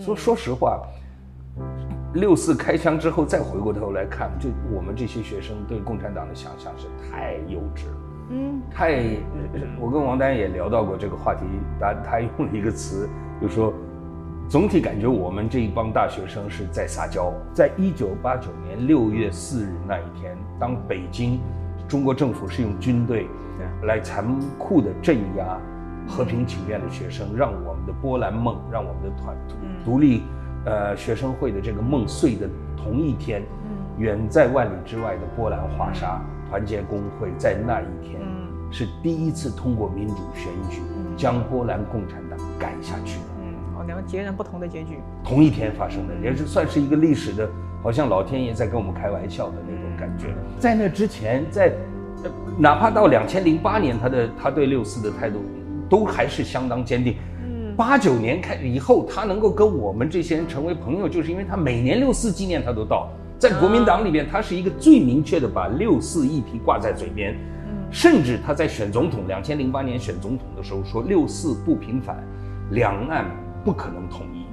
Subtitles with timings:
[0.00, 0.80] 说说实话，
[2.14, 7.96] 六四开枪之后再回过头来看，就我们这些学生对共产党的想象是太幼稚了。
[8.30, 9.02] 嗯，太，
[9.78, 11.44] 我跟王丹也聊到过这个话题，
[11.78, 13.06] 他他用了一个词，
[13.42, 13.74] 就说，
[14.48, 17.30] 总体感觉我们这一帮大学生是在撒娇。
[17.52, 21.40] 在一九八九年六月四日那一天，当北京
[21.86, 23.26] 中国政府是用军队
[23.82, 24.24] 来残
[24.58, 25.58] 酷的镇压
[26.10, 29.36] 和平请愿的学生，让我们的波兰梦，让我们的团
[29.84, 30.24] 独立
[30.66, 33.42] 呃学生会的这个梦碎的同一天，
[33.96, 36.20] 远在万里之外的波兰华沙。
[36.50, 38.20] 团结工会在那一天
[38.72, 40.82] 是第一次通过民主选举
[41.16, 43.86] 将波兰共产党赶下去的。
[43.86, 47.48] 两个截然不同的结局，同一天发生的，也是算是一个历史的，
[47.84, 50.34] 好像老天爷在跟我们开玩笑的那种感觉。
[50.58, 51.72] 在那之前，在
[52.58, 55.38] 哪怕到两千零八年，他的他对六四的态度
[55.90, 57.16] 都还是相当坚定。
[57.44, 63.10] 嗯，八九年开以后，他能够跟我们这些人成为朋友，就是因为他每年六四纪念他都到。
[63.38, 67.34] 在国民党里面，他是一个最明确的把六四议题挂在嘴边，
[67.90, 72.22] 甚至他在选总统，两千零八年选总统的时候说六四不平反，
[72.70, 73.24] 两岸
[73.64, 74.44] 不可能统一。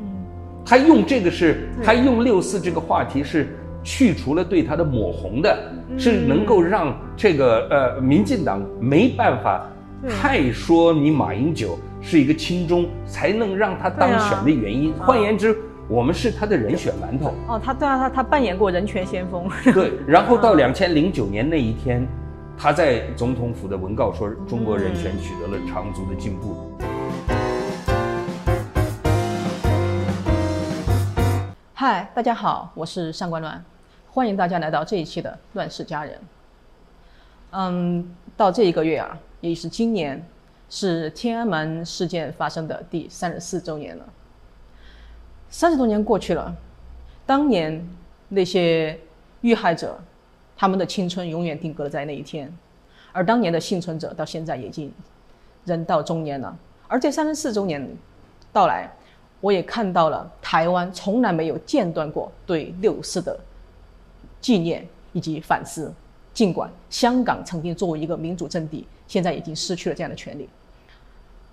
[0.65, 5.57] 他用这个是，他用六四这个话题是去除了对他的抹红的，
[5.97, 9.65] 是能够让这个呃民进党没办法
[10.21, 14.93] 太说你马英九是一个亲中，才能让他当选的原因。
[14.93, 15.57] 换言之。
[15.89, 19.49] 我们是他的人选馒头哦，他对啊，他他扮演过人权先锋。
[19.73, 22.05] 对，然后到两千零九年那一天，
[22.57, 26.77] 他在总统府的文告说，中国人权取得了长足的进步。
[31.73, 33.63] 嗨，大家好，我是上官乱，
[34.11, 36.13] 欢迎大家来到这一期的《乱世佳人》。
[37.51, 40.23] 嗯，到这一个月啊，也是今年，
[40.69, 44.05] 是天安门事件发生的第三十四周年了。
[45.49, 46.55] 三十多年过去了，
[47.25, 47.87] 当年
[48.29, 48.99] 那些
[49.41, 49.97] 遇害者，
[50.55, 52.53] 他们的青春永远定格在那一天，
[53.13, 54.91] 而当年的幸存者到现在已经
[55.65, 56.57] 人到中年了。
[56.87, 57.89] 而这三十四周年
[58.51, 58.91] 到来，
[59.39, 63.39] 我也看到了台湾从来没有间断过对六四的
[64.41, 65.93] 纪念以及反思。
[66.37, 70.47] 尽管香港曾经作为一个民主阵地，现在已经失去了这样的权利，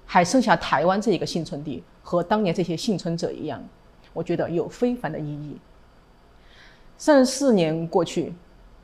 [0.05, 3.67] 还剩下台湾这一个幸存地，和当年这些幸存者一样。
[4.13, 5.57] 我觉得有非凡的意义。
[6.99, 8.35] 三十四年过去，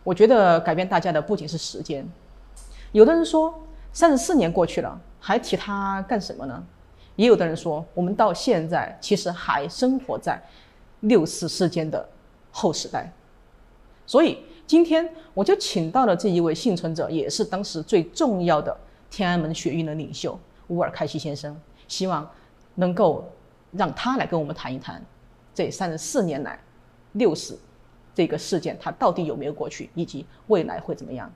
[0.03, 2.09] 我觉得改变大家的不仅是时间。
[2.93, 3.53] 有的人说，
[3.93, 6.65] 三十四年过去了，还提它干什么呢？
[7.16, 10.43] 也有的人说，我们到现在其实还生活在
[11.00, 12.09] 六四事件的
[12.50, 13.12] 后时代。
[14.06, 14.39] 所以
[14.70, 15.04] 今天
[15.34, 18.72] 我就请到了这一位幸存者，也是当时最重要的
[19.10, 20.38] 天安门学运的领袖
[20.69, 22.25] 乌尔开西先生，希望
[22.76, 23.28] 能够
[23.72, 25.04] 让他来跟我们谈一谈。
[25.53, 26.56] 这三十四年来，
[27.14, 27.59] 六四
[28.14, 31.28] 这个事件，它到底有没有过去，以及未来会怎么样？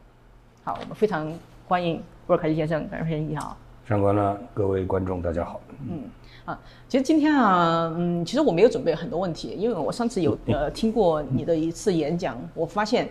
[0.62, 1.28] 好，我们非常
[1.66, 3.56] 欢迎乌尔凯西先生，感谢你好。
[3.84, 5.60] 上官呢，各位观众，大家好。
[5.90, 6.04] 嗯
[6.44, 6.56] 啊，
[6.88, 13.08] 其实今天啊，嗯，其实我没有准备很多问题，因为我上次有呃听过你的一次演讲，我发现。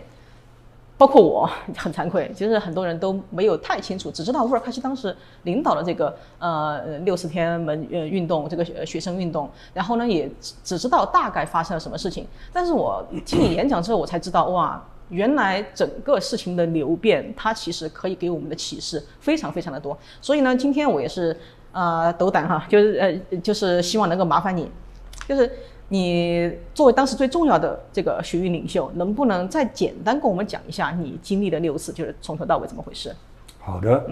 [0.96, 10.30] 包括我很惭愧，其实很多人都没有太清楚，只知道乌尔开西当时领导了这个呃六十天门呃运动，这个学生运动，然后呢也
[10.62, 12.24] 只知道大概发生了什么事情。
[12.52, 19.98] 但是我听你演讲之后，我才知道哇，原来整个事情的流变，它其实可以给我们的启示非常非常的多。
[20.20, 21.36] 所以呢，今天我也是
[21.72, 24.70] 呃斗胆哈，就是呃就是希望能够麻烦你，
[25.28, 25.50] 就是。
[25.88, 33.14] 你作为当时最重要的这个学运领袖，能不能再简单跟我们讲一下你经历的六次，就是从头到尾怎么回事？
[33.58, 34.02] 好的，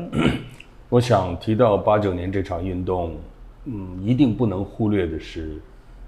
[0.90, 3.16] 我想提到八九年这场运动，
[3.64, 5.58] 嗯，一定不能忽略的是，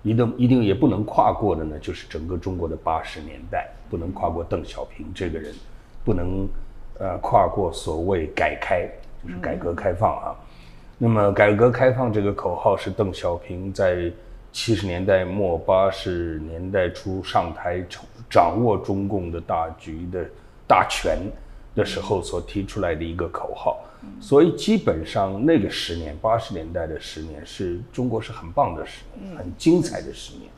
[0.03, 5.55] 一定一定也不能跨过的呢，就是整个中国的八十年代，不能跨过邓小平这个人，
[6.05, 6.47] 不能
[7.01, 8.87] 呃跨过所谓改开，
[9.23, 10.37] 就是改革开放啊。
[10.99, 14.13] 那么改革开放这个口号是邓小平在。
[14.55, 17.85] 七十年代末八十年代初上台
[18.31, 20.25] 掌握中共的大局的
[20.65, 21.19] 大权
[21.75, 23.85] 的时候所提出来的一个口号，
[24.21, 30.49] 所以基本上那个十年八十年代的十年是中国是很棒的十年，很精彩的十年，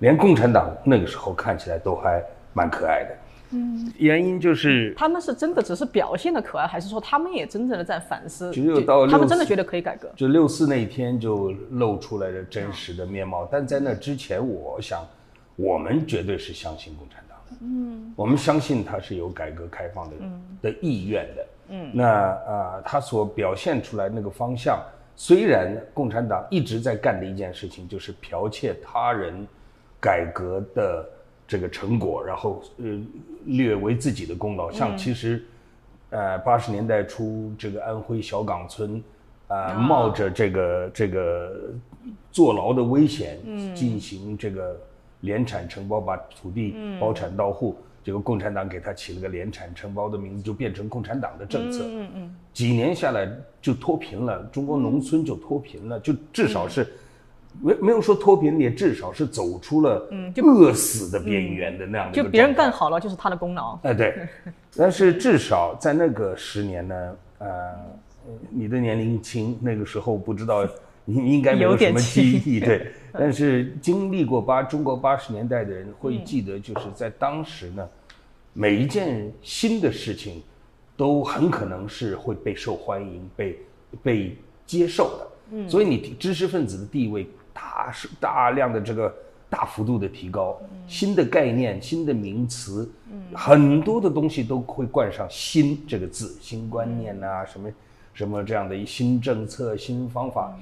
[0.00, 2.22] 连共产党那个时候看起来都还
[2.52, 3.16] 蛮可爱的。
[3.52, 8.50] 嗯，原因就是他们是真的只是表现的可爱，还是说他们也真正的在反思？
[8.52, 13.48] 只有到他们真的觉得可以改革，就六四那一天就露出来了真实的面貌。
[13.50, 15.04] 但在那之前，我想
[15.56, 20.16] 我们绝对是相信共产党的，嗯，我们相信他是有改革开放的
[20.62, 24.80] 的意愿的，嗯，那啊，他所表现出来那个方向，
[25.16, 29.46] 虽然共产党一直在干的一件事情就是剽窃他人
[30.00, 31.04] 改革的
[31.50, 32.84] 这个成果，然后呃
[33.44, 35.44] 略为自己的功劳，像其实
[36.10, 39.02] 呃八十年代初这个安徽小岗村
[39.48, 41.72] 啊、冒着这个这个
[42.30, 43.36] 坐牢的危险，
[43.74, 44.78] 进行这个
[45.22, 47.76] 联产承包，把土地包产到户。
[48.02, 51.84] 这个共产党给他起了个联产承包的名字，就变成共产党的政策。
[51.84, 53.28] 嗯嗯，几年下来
[53.60, 56.94] 就脱贫了，中国农村就脱贫了，就至少是
[57.60, 60.08] 没没有说脱贫，也至少是走出了
[60.42, 62.14] 饿死的边缘的那样的。
[62.14, 63.78] 就别人干好了，就是他的功劳。
[63.82, 64.28] 哎，对。
[64.76, 67.74] 但是至少在那个十年呢，呃，
[68.50, 70.66] 你的年龄轻，那个时候不知道。
[71.06, 72.92] 应应该没有什么记忆， 对。
[73.10, 77.88] 但是经历过八中国八十年代的人会记得，就是在当时呢，
[78.52, 80.40] 每一件新的事情，
[80.96, 83.58] 都很可能是会被受欢迎、被
[84.04, 84.36] 被
[84.66, 85.26] 接受的。
[85.52, 85.68] 嗯。
[85.68, 89.14] 所以你知识分子的地位大是大量的这个
[89.48, 92.88] 大幅度的提高，新的概念、新的名词，
[93.34, 97.70] 很多的东西都会冠上“新”这个字，新观念呐，什么
[98.14, 100.56] 什么这样的一新政策、新方法。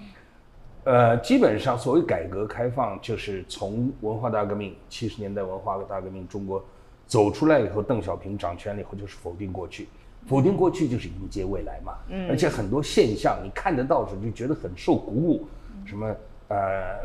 [0.85, 6.65] 呃，基本上所谓改革开放，就是从文化大革命七十年代文化大革命中国
[7.07, 9.87] 走出来以后，邓小平掌权了以后，就是否定过去，
[10.27, 11.93] 否定过去就是迎接未来嘛。
[12.09, 12.31] 嗯。
[12.31, 15.47] 而且很多现象你看得到时就觉得很受鼓舞，
[15.85, 16.15] 什么
[16.49, 16.99] 呃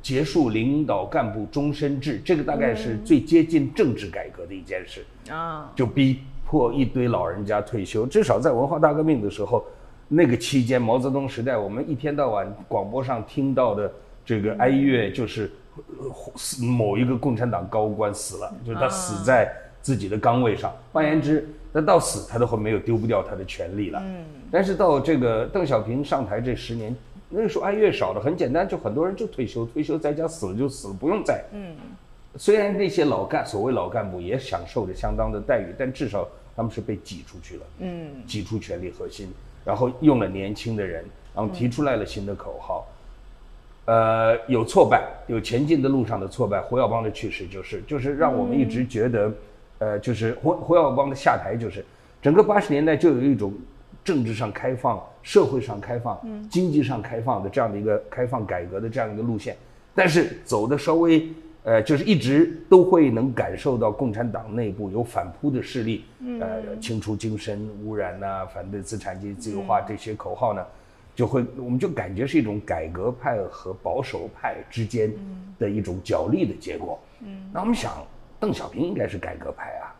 [0.00, 9.64] 结束领导干部终身制，这个大概是最接近政治改革的一件事啊，就逼迫一堆老人家退休，至少在文化大革命的时候。
[10.14, 13.90] 那个期间，毛泽东时代，我们一天到晚广播上听到的
[14.26, 15.50] 这个哀乐，就是
[16.36, 19.50] 死某一个共产党高官死了，就是他死在
[19.80, 20.70] 自己的岗位上。
[20.92, 24.02] 换言之，他到死他都会没有丢不掉他的权利了。
[24.04, 24.22] 嗯。
[24.50, 26.94] 但是到这个邓小平上台这十年，
[27.32, 31.44] 那个时候哀乐少的，很简单，就很多人就退休，退休在家死了就死了，不用再。
[31.52, 31.74] 嗯。
[32.36, 37.62] 虽然那些老干所谓老干部也享受着相当的待遇，但至少他们是被挤出去了。
[37.80, 38.10] 嗯。
[38.26, 39.32] 挤出权力核心。
[39.64, 42.84] 然后用了年轻的人，然后提出来了新的口号，
[43.84, 46.60] 呃，有挫败，有前进的路上的挫败。
[46.60, 49.32] 胡耀邦的去世就是，就是让我们一直觉得，
[49.78, 51.84] 呃，就是胡胡耀邦的下台就是，
[52.20, 53.54] 整个八十年代就有一种
[54.02, 56.20] 政治上开放、社会上开放、
[56.50, 59.56] 经济上开放的这样的一个开放改革的这样一个路线，
[59.94, 61.28] 但是走的稍微。
[61.64, 66.04] 呃，就是一直都会能感受到共产党内部有反扑的势力，
[66.40, 70.66] 呃，清除精神污染呐，反对资产阶级自由化这些口号呢，
[71.14, 75.12] 就会我们就感觉是一种改革派和保守派之间
[75.56, 76.98] 的一种角力的结果。
[77.20, 77.92] 嗯，那我们想，
[78.40, 79.91] 邓小平应该是改革派啊，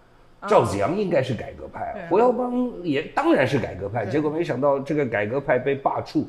[0.48, 6.24] 赵子阳应该是改革派，胡耀邦也当然是改革派，结果没想到这个改革派被罢黜，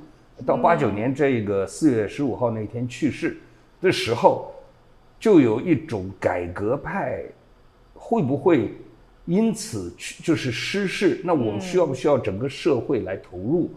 [0.46, 3.38] 到八九年这个四月十五号那天去世
[3.82, 4.50] 的时候。
[5.20, 7.24] 就有一种改革派，
[7.94, 8.74] 会不会
[9.24, 11.22] 因此去就是失势？
[11.24, 13.72] 那我们需要不需要整个社会来投入，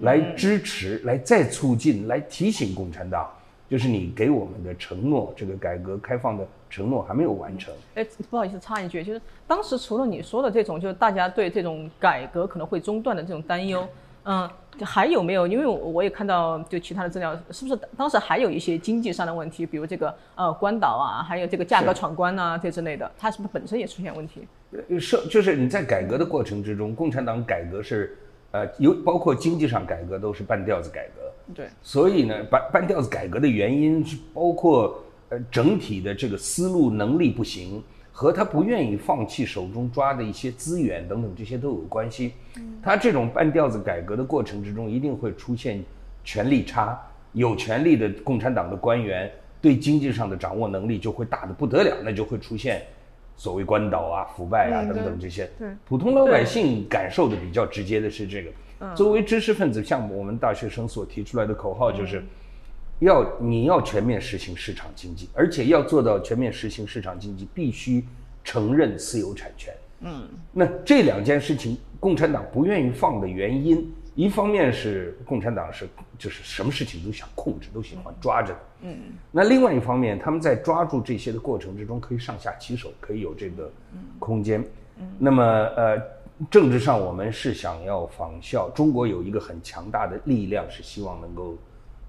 [0.00, 3.26] 来支持，来再促进，来提醒共产党，
[3.72, 7.72] 就是你给我们的承诺，这个改革开放的承诺还没有完成。
[7.94, 13.88] 哎，不好意思插一句，就是当时除了你说的这种，就是大家对这种改革可能会中断的这种担忧。
[14.24, 14.46] 嗯，
[14.84, 15.46] 还有没有？
[15.46, 24.46] 因为我也看到就其他的资料，是不是当时还有一些经济上的问题，比如这个呃关岛啊，还有这个价格闯关啊这之类的，它是不是本身也出现问题？
[25.00, 28.18] 是，就是你在改革的过程之中，共产党改革是，
[28.52, 31.52] 呃，有包括经济上改革都是半吊子改革。
[31.52, 31.66] 对。
[31.82, 37.82] 所以呢，半半吊子改革的原因是包括呃整体的这个思路能力不行。
[38.14, 42.34] 和他不愿意放弃手中抓的一些资源等等，这些都有关系。
[42.82, 45.82] 他这种半吊子改革的过程之中，一定会出现
[46.22, 47.00] 权力差，
[47.32, 49.32] 有权力的共产党的官员
[49.62, 52.82] 对经济上的掌握能力就会大的不得了，那就会出现
[53.36, 55.50] 所谓官倒啊、腐败啊等等这些。
[55.58, 58.50] 对普通老百姓感受的比较直接的是这个。
[58.94, 62.22] 作为知识分子，像我们大学生所提出来的口号就是。
[62.98, 68.04] 要你要全面实行市场经济，而且要做到全面实行市场经济，必须
[68.44, 69.74] 承认私有产权。
[70.02, 75.88] 嗯，那这两件事情，共产党不愿意放的原因，一方面是共产党是
[76.18, 78.54] 就是什么事情都想控制，都喜欢抓着。
[78.82, 78.94] 嗯，
[79.30, 83.70] 那另外一方面，他们在抓住这些的过程之中，可以上下其手，可以有这个
[84.18, 84.62] 空间。
[84.98, 85.98] 嗯，那么呃，
[86.50, 91.56] 政治上我们是想要仿效中国有一个很强大的力量，是希望能够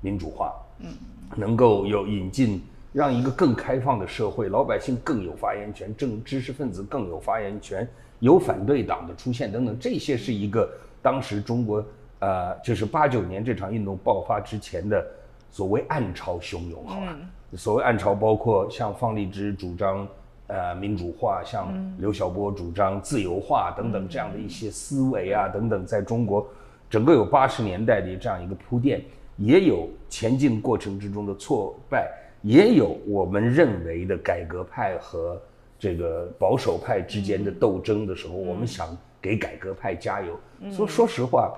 [0.01, 0.53] 民主化。
[0.79, 0.91] 嗯，
[1.38, 7.88] 能够有引进，让一个更开放的社会，老百姓更有发言权，政知识分子更有发言权，
[8.19, 10.69] 有反对党的出现等等，这些是一个
[11.03, 11.86] 当时中国
[12.19, 15.05] 呃，就是八九年这场运动爆发之前的
[15.51, 17.17] 所谓暗潮汹涌，好吧？
[17.55, 20.07] 所谓暗潮，包括像方励之主张
[20.48, 26.48] 呃民主化，像刘晓波主张自由化等等这样的一些思维啊等等，在中国
[26.89, 29.03] 整个有八十年代的这样一个铺垫，
[29.36, 32.10] 也有前进过程之中的挫败，
[32.41, 35.39] 也有我们认为的改革派和
[35.77, 40.38] 这个保守派之间的斗争的时候，我们想给改革派加油。
[40.70, 41.51] 说说实话。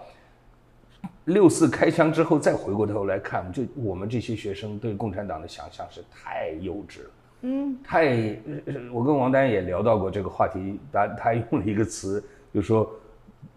[1.26, 7.10] 六四开枪之后，再回过头来看，就我们这些学生对共产党的想象是太幼稚了，
[7.42, 8.38] 嗯，太……
[8.94, 12.88] 我跟王丹也聊到过这个话题，他他用了一个词，就说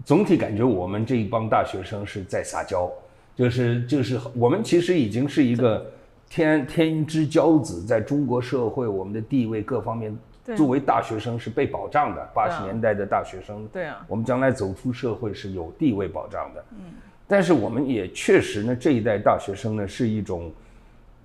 [0.02, 2.90] 总体感觉我们这一帮大学生是在撒娇，
[3.36, 5.86] 就是就是我们其实已经是一个
[6.30, 10.16] 天天之骄子，在中国社会我们的地位各方面，
[10.56, 12.28] 作为大学生是被保障的。
[12.34, 16.84] 八十年代的大学生，对啊，我们将来走出社会是有地位保障的，嗯。
[17.26, 20.50] 但是我们也确实呢，这一代大学生呢是一种，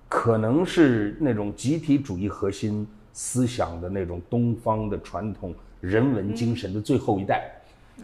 [0.08, 7.50] 可能是那种集体主义核心思想的那种东方的传统人文精神的最后一代，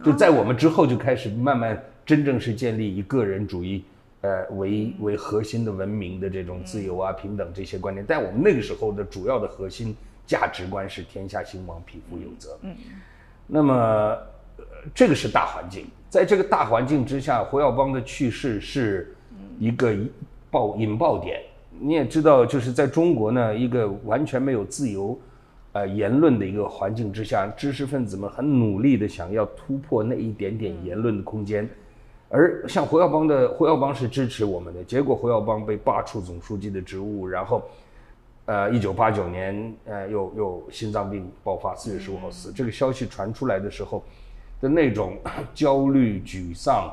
[0.03, 3.85] 就在我们之后就开始慢慢真正是建立以个人主义，
[4.23, 8.03] 呃为为核心的文明的这种自由啊平等这些观念。
[8.09, 9.95] 但我们那个时候的主要的核心
[10.31, 12.57] 价值观是天下兴亡，匹夫有责。
[12.63, 12.77] 嗯，
[13.49, 14.17] 那么
[14.95, 15.89] 这个是大环境。
[16.09, 19.13] 在这个大环境之下，胡耀邦的去世是
[19.59, 19.93] 一个
[20.49, 21.43] 爆引爆点。
[21.81, 25.19] 你也知道，就是在中国呢，一个完全没有自由，
[25.73, 31.69] 呃言论的一个环境之下，知识分子们很努力的想要突破那一点点言论的空间。
[32.29, 37.69] 而像胡耀邦的胡耀邦是支持我们的，结果胡耀邦被罢黜总书记的职务，然后，
[38.51, 42.53] 呃，一九八九年，呃，又又心脏病爆发，四月十五号死。
[42.53, 44.05] 这个消息传出来的时候。
[44.61, 45.17] 的那种
[45.55, 46.93] 焦虑、沮丧、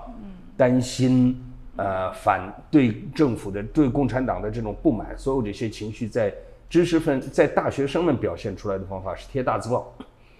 [0.55, 1.37] 担心，
[1.75, 6.33] 呃，反对政府的、对共产党的这种不满，所有这些情绪，在
[6.69, 9.93] 知识分在大学生们表现出来的方法是贴大字报。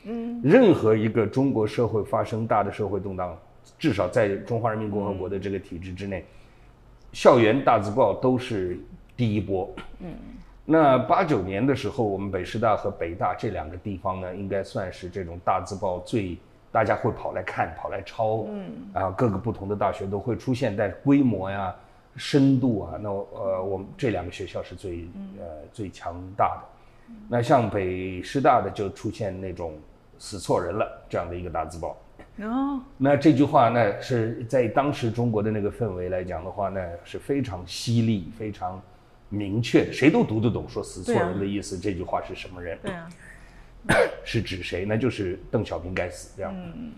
[0.06, 3.38] 嗯，任何一个中国社会发生大的社会动荡，
[3.78, 6.24] 至少在中华人民共和国的这个体制之内，
[7.12, 8.80] 校园大字报都是
[9.18, 9.70] 第一波。
[10.00, 10.08] 嗯，
[10.70, 16.38] 那八九年的时候，我们北师大和北大这两个地方呢，应该算是这种大字报最。
[16.70, 21.74] 大家会跑来看，跑来抄，嗯，啊，各个不同的大学都会出现，但规模呀、
[22.18, 25.08] 深度啊，那呃，我们这两个学校是最
[25.40, 27.14] 呃最强大的。
[27.30, 29.74] 那像北师大的就出现那种
[30.20, 31.98] 死错人了这样的一个大字报。
[32.42, 38.80] 哦，那这句话呢是在当时中国的那个氛围来讲的话，呢是非常犀利、非常
[39.30, 42.78] 明确，谁都读得懂，说死错人的意思，这句话是什么人？
[42.82, 43.10] 对啊。
[44.26, 44.84] 是指谁？
[44.84, 46.54] 那就是邓小平该死这样。
[46.56, 46.92] 嗯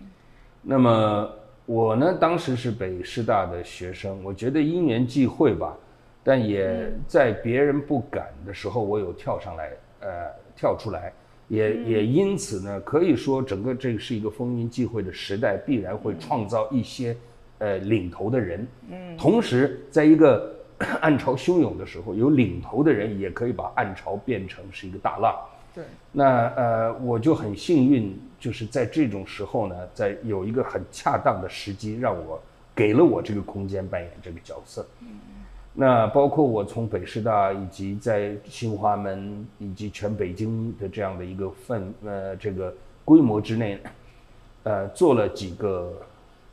[0.62, 1.30] 那么
[1.64, 5.76] 我呢，当时是北师大的学生，我觉得因缘际会吧，
[6.24, 9.70] 但也在别人不敢的时候，我有跳上来，
[10.00, 10.08] 呃，
[10.56, 11.12] 跳出来，
[11.48, 17.16] 也也因此呢，可以说整个这个是一个风云际会的时代，必然会创造一些
[17.58, 18.66] 呃领头的人。
[18.90, 20.54] 嗯，同时在一个
[21.00, 25.38] 暗潮汹涌的时候，有领头的人也可以把暗潮变成是一个大浪。
[25.74, 32.40] 对，那呃，我就很幸运，就是在这种时候呢，在有一个很恰当的时机，让我
[32.74, 34.84] 给了我这个空间扮演这个角色。
[35.00, 35.06] 嗯，
[35.74, 43.78] 那包括我从北师大以及在新华门以及全北京的这样的一个份呃这个规模之内，
[44.64, 45.92] 呃，做了几个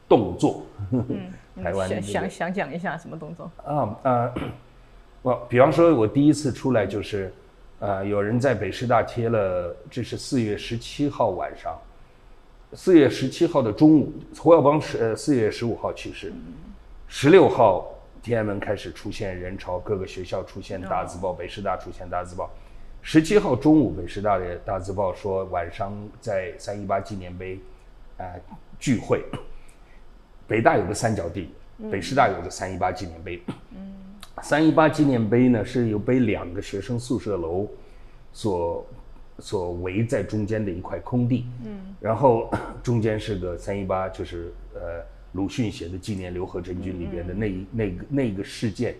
[0.07, 0.61] 动作。
[0.91, 1.33] 嗯，
[1.63, 3.51] 台湾想想想讲一下什么动作？
[3.63, 4.33] 啊啊，
[5.21, 7.33] 我比方说，我第一次出来就是。
[7.79, 11.79] 呃，有人在北师大贴了，这是四月十七号晚上，
[12.73, 16.33] 四月十七号的中午，胡耀邦是呃四月十五号去世，
[17.07, 17.87] 十六号
[18.23, 22.49] 天安门开始出现人潮，各个学校出现大字报，北师大出现大字报，
[23.03, 27.59] 十七号中午北师大的大字报说晚上在三一八纪念碑，
[28.17, 28.25] 呃
[28.79, 29.23] 聚会，
[30.47, 31.49] 北大有个三角地，
[31.91, 33.41] 北师大有个三一八纪念碑。
[34.43, 37.67] 三一八纪念碑呢，是由被两个学生宿舍楼
[38.31, 38.85] 所
[39.39, 41.45] 所围在中间的一块空地。
[41.65, 42.49] 嗯，然后
[42.83, 48.95] 中间是个三一八，就是呃鲁迅写的《纪念刘和珍君》里边的那一那个那个事件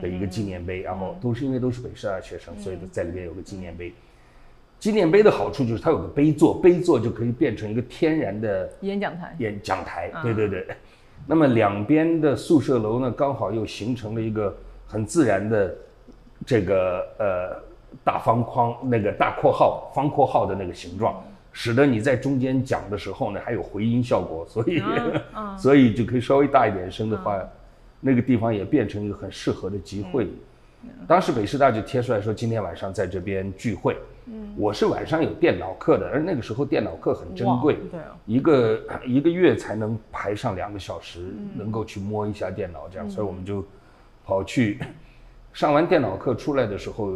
[0.00, 0.82] 的一个纪念碑。
[0.82, 3.92] 然后都是因为都是北师大学生，所以在里边有个纪念碑。
[4.82, 9.36] 纪念碑的好处就是它有个碑座，碑座就可以变成一个天然的演讲台。
[9.38, 10.66] 演讲台，对对对。
[11.24, 14.52] 那么两边的宿舍楼呢，刚好又形成了一个。
[14.84, 15.74] 很自然的，
[16.44, 17.56] 这个呃
[18.04, 24.82] 大方框那个大括号方括号的那个形状，使得你在中间讲的时候呢还有回音效果，所以、
[25.34, 27.40] 嗯 所以就可以稍微大一点声的话，
[28.00, 30.28] 那个地方也变成一个很适合的集会。
[31.08, 33.96] 当时北师大就贴出来说今天晚上在这边聚会。
[34.56, 38.14] 我是晚上有电脑课的，而那个时候电脑课很珍贵，对哦。
[38.26, 43.64] 一个一个月才能排上两个小时，能够去摸一下电脑，这样，所以我们就
[44.24, 44.78] 跑去
[45.52, 47.12] 上完电脑课出来的时候，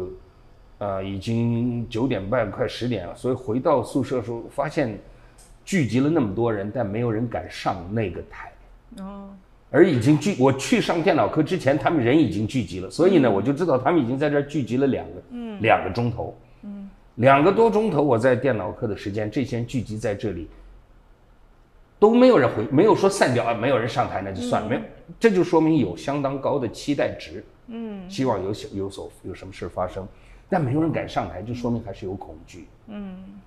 [0.79, 4.99] 呃，已经九点半快十点了，所以回到宿舍的时候发现
[5.63, 8.51] 聚集了那么多人，但没有人敢上那个台。
[8.99, 9.29] 哦，
[9.71, 15.21] 而已经聚，我去上电脑课之前，他们人已经聚集了，所以呢，我就知道他们已经在这儿聚集了两个，
[15.61, 16.35] 两个钟头，
[17.17, 20.47] 两个多钟头，我在电脑课的时间，这些人聚集在这里，
[21.99, 24.81] 都没有人回，没有说散掉啊，没有人上台那就算了，没有，
[25.19, 30.07] 这就说明有相当高的期待值，嗯，希望有小有所有什么事发生，
[30.49, 33.39] 但没有人敢上台，就说明还是有恐惧，嗯。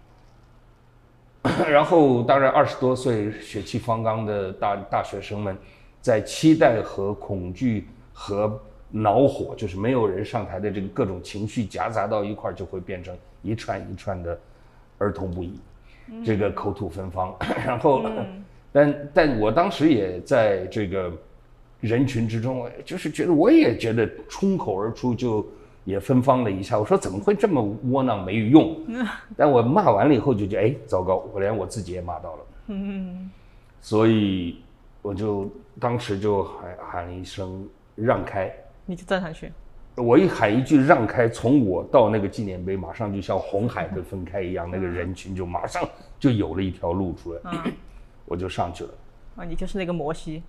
[1.71, 5.57] 然后，当然，二十多岁血气方刚的大大学生们，
[6.03, 8.61] 在期待和恐惧和
[8.91, 14.39] 恼火，就是没有人上台的这个各种情绪夹杂到一块儿，就会变成一串一串的
[14.99, 15.61] 儿童不宜，
[16.25, 17.35] 这个口吐芬芳。
[17.65, 18.03] 然后，
[18.73, 21.13] 但但我当时也在这个
[21.81, 25.47] 人群之中，就是觉得我也觉得冲口而出就
[25.85, 26.79] 也芬芳了一下。
[26.79, 28.77] 我说怎么会这么窝囊没用？
[29.37, 32.39] 但我骂完了以后就觉得，哎，糟糕，我连我自己也骂到了。
[32.67, 33.31] 嗯
[33.81, 34.57] 所以
[35.01, 38.53] 我就当时就喊喊了一声让开。
[38.87, 39.53] 你就站上去，
[39.97, 47.41] 我一喊一句让开，从我到那个纪念碑，马上就像红海的分开一样，那个人群就马上就有了一条路出来，
[48.25, 48.91] 我就上去了。
[49.37, 50.43] 啊，你就是那个摩西，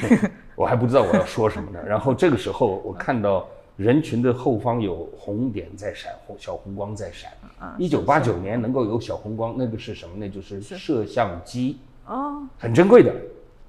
[0.56, 1.80] 我还不知道我要说什么呢。
[1.86, 7.30] 然后这个时候，我看到人群的后方有红点在闪，红小红光在闪。
[7.78, 10.28] 一九八九年能够有小红光，那个是什么呢？
[10.28, 13.14] 就是摄像机，哦，很珍贵的，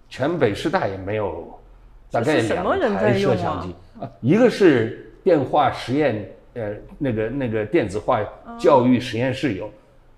[0.10, 1.58] 全北师大也没有，
[2.20, 3.76] 大概是什么人两台摄像机。
[4.00, 8.20] 啊，一个是电话实验，呃，那个那个电子化
[8.60, 9.70] 教育实验室有，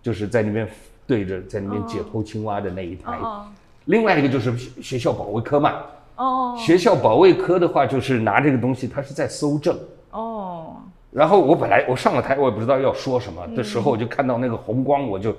[0.02, 0.68] 就是在那边
[1.06, 3.18] 对着在那边解剖青蛙的那一台。
[3.18, 3.46] 哦
[3.86, 5.82] 另外一个就是学学校保卫科嘛，
[6.18, 9.80] 哦学校保卫科的话就是拿这个东西，它是在搜证。
[10.12, 10.76] 哦，
[11.10, 15.34] 然后我本来我上了台，我也不知道要说什么的时候，我就看到那个红光，我就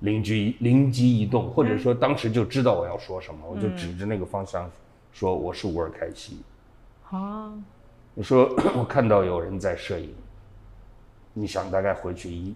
[0.00, 4.70] 灵机灵机一动，或者说当时就知道我要说什么，我就指着那个方向
[5.14, 6.42] 说我是乌尔开西。
[7.08, 7.52] 啊，
[8.14, 10.12] 我说 我看到有人在摄影，
[11.32, 12.52] 你想大概回去一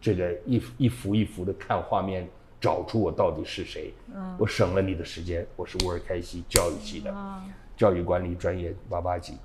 [0.00, 2.26] 这个一一幅一幅的看画面，
[2.58, 3.92] 找出我到底是谁。
[4.38, 7.14] 我省了你的时间，我是乌尔开西教育系的，
[7.76, 9.36] 教育管理专业八八级。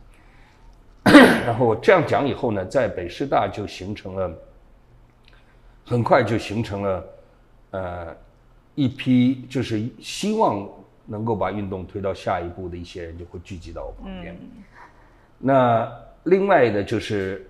[1.03, 4.33] 然后我这样讲以后呢，在北师大就形成了，
[5.85, 7.05] 很快就形成了，
[7.71, 8.15] 呃，
[8.75, 10.65] 一批就是希望
[11.09, 14.37] 能够把运动推到下一步的一些人就会聚集到我旁边。
[15.39, 15.91] 那
[16.23, 17.45] 另外的就是，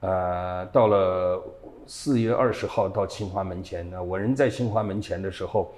[0.00, 1.42] 呃，到了
[1.86, 5.72] 四月二十号到清华门前呢，我人在清华门前的时候，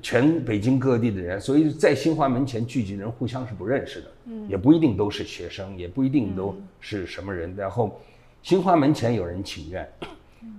[0.00, 4.10] 全北京各地的人，所以在清华门前聚集的人互相是不认识的，
[4.48, 7.54] 也不一定都是学生，也不一定都是什么人。
[7.56, 7.98] 然后，
[8.42, 9.90] 新华门前有人请愿，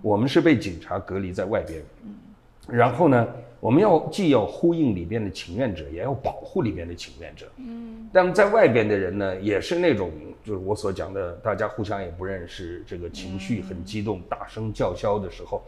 [0.01, 1.81] 我们是被警察隔离在外边。
[2.67, 3.27] 然后呢，
[3.61, 7.45] 我们要既要呼应里边的请愿者，也要保护里边的请愿者。
[7.57, 10.11] 嗯，但在外边的人呢，也是那种
[10.43, 15.61] 就是我所讲的，大家互相也不认识，这个情绪很激动，大声叫嚣的时候，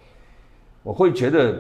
[0.82, 1.56] 我会觉得，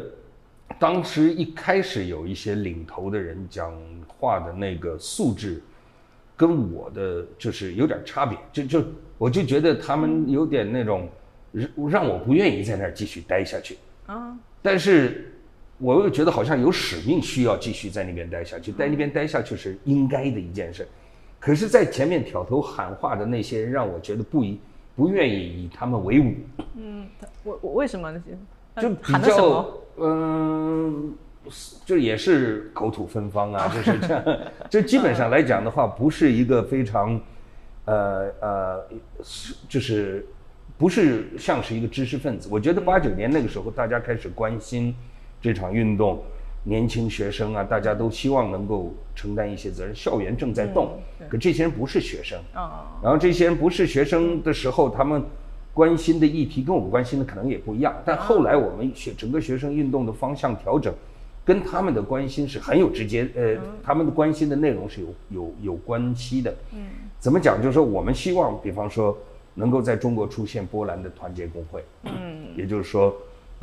[0.79, 3.71] 当时一开始有一些领头的人讲
[4.07, 5.61] 话的那个素质，
[6.35, 8.87] 跟我的就是有点差别，就就
[9.19, 11.07] 我就觉得他们有点那种
[11.51, 13.77] 让让我不愿意在那儿继续待下去。
[14.07, 15.31] 啊，但是
[15.77, 20.87] 我又觉得好像有使命需要继续在那边待下去，在那边待下去是应该的一件事。
[21.39, 24.59] 可是，在前面挑头喊话的那些人，让我觉得不以
[24.95, 26.33] 不愿意以他们为伍，
[26.75, 28.23] 嗯，他我我为什么呢？
[28.77, 29.81] 就比较么？
[29.97, 31.13] 嗯、
[31.85, 34.23] 就也是口吐芬芳啊， 就是这样。
[34.69, 37.19] 就基本上来讲的话，不是一个非常，
[37.85, 38.87] 呃呃，
[39.21, 40.25] 是就是
[40.77, 42.47] 不是像是一个知识分子。
[42.49, 44.95] 我觉得八九年那个时候，大家开始关心
[45.43, 46.23] 这场运动，
[46.63, 49.93] 年轻学生啊，大家都希望能够承担一些责任。
[49.93, 52.39] 校园正在动，对可这些人不是学生。
[52.53, 55.21] 啊，然后这些人不是学生的时候，他们
[55.73, 57.93] 关心的议题跟我们关心的可能也不一样。
[58.05, 60.93] 但后来我们学整个学生运动的方向调整，
[61.43, 66.55] 跟他们的关心是很有直接，呃，他们的关心的内容是有有有关系的。
[66.71, 66.87] 嗯，
[67.19, 67.61] 怎么讲？
[67.61, 69.17] 就是说我们希望，比方说
[69.55, 71.83] 能够在中国出现波兰的团结工会。
[72.03, 73.13] 嗯，也就是说。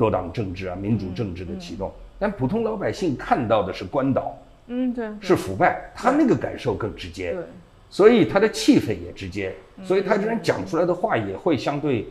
[0.01, 1.91] 多党政治啊、民主政治的启动。
[2.17, 4.35] 但普通老百姓看到的是官倒，
[4.67, 7.43] 嗯，对，是腐败，他那个感受更直接，对，
[7.89, 12.05] 所以他的气氛也直接，所以他这人讲出来的话也会相对，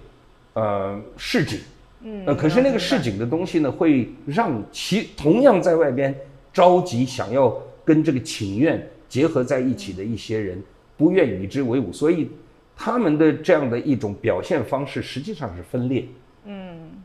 [0.54, 1.60] 呃，市井。
[2.02, 6.14] 嗯，呃，可是那个市井的东西呢，会让其同样在外边
[6.52, 10.60] 着急想要跟这个请愿结合在一起的一些人，
[10.96, 12.28] 不愿与之为伍，所以
[12.74, 16.04] 他们的这样的一种表现方式实际上是分裂。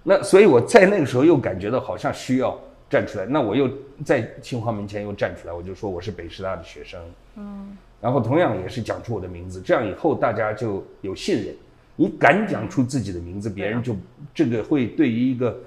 [0.06, 2.58] 嗯，那所以我在那个时候又感觉到好像需要
[2.89, 3.70] 站出来，那我又
[4.06, 7.02] 在清华门前又站出来，我就说我是北师大的学生。
[7.36, 11.54] 嗯，然后同样也是讲出我的名字，这样以后大家就有信任。
[11.98, 13.96] 你敢讲出自己的名字，别人就
[14.34, 15.58] 这个会对于一个，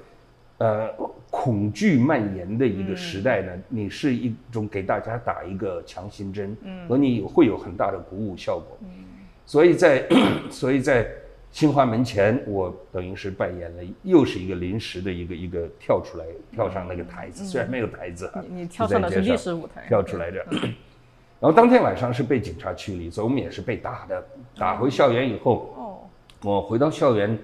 [0.59, 0.89] 呃，
[1.31, 8.77] 恐惧蔓延的一个时代呢，你是一种给大家打一个强心针，嗯和你会有很大的鼓舞效果。
[8.83, 8.89] 嗯
[9.47, 10.07] 所以在
[10.51, 11.09] 所以在
[11.59, 20.37] 清华门前，我等于是扮演了又是一个临时的一个一个跳出来跳上那个台子，虽然没有台子啊，你你跳上的是历史舞台，跳出来的。
[21.41, 24.25] 然后当天晚上是被警察驱离，所以我们也是被打的，
[24.57, 25.75] 打回校园以后。
[25.77, 25.99] 哦。
[26.45, 27.37] 我回到校园，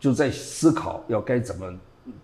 [0.00, 1.72] 就在思考要该怎么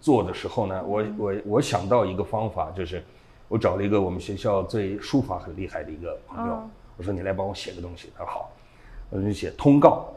[0.01, 3.01] 做的时候呢，我我我想到一个方法，就是
[3.47, 8.53] 我找了一个我们学校最书法很厉害的一个朋友，我说你来帮我写个东西，他说好，
[9.11, 10.12] 我就写通告。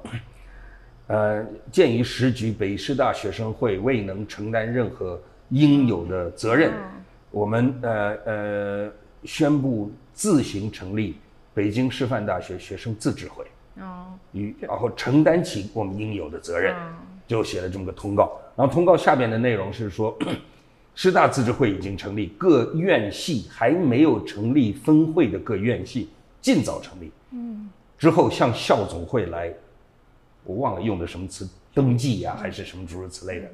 [1.10, 5.19] 呃，鉴于时局，北师大学生会未能承担任何
[5.50, 6.72] 应有的责任，
[7.32, 8.91] 我们呃呃
[9.24, 11.17] 宣布自行成立
[11.52, 13.43] 北京师范大学学生自治会。
[13.82, 16.76] 哦，与然后承担起我们应有的责任，
[17.26, 18.39] 就写了这么个通告。
[18.56, 20.15] 然后通告下边的内容是说，
[20.93, 27.12] 师大自治会已经成立，各院系还没有成立分会的各院系尽早成立。
[27.32, 27.67] 嗯，
[27.98, 29.52] 之后向校总会来，
[30.43, 33.49] 我忘了用的什么词，登记呀还是什么诸如此类的，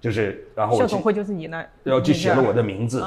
[0.00, 3.02] 就是然后校总会就是你那，然后就写了我的名字，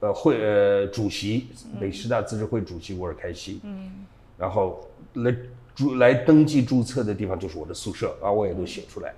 [0.00, 1.48] 呃会呃主席
[1.80, 4.04] 北师大自治会主席沃尔开西，嗯，
[4.36, 4.80] 然后
[5.14, 5.34] 来。
[5.78, 9.14] 注来登记注册的地方就是我的宿舍，啊，我也都写出来。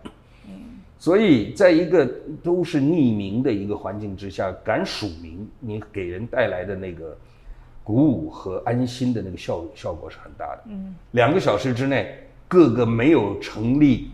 [0.47, 2.05] 嗯，所以在一个
[2.43, 7.17] 都是匿名的一个环境之下，敢署名，你给人带来的那个
[7.83, 10.65] 鼓舞和安心的那个效效果是很大的。
[10.67, 14.11] 嗯，两个小时之内，各个没有成立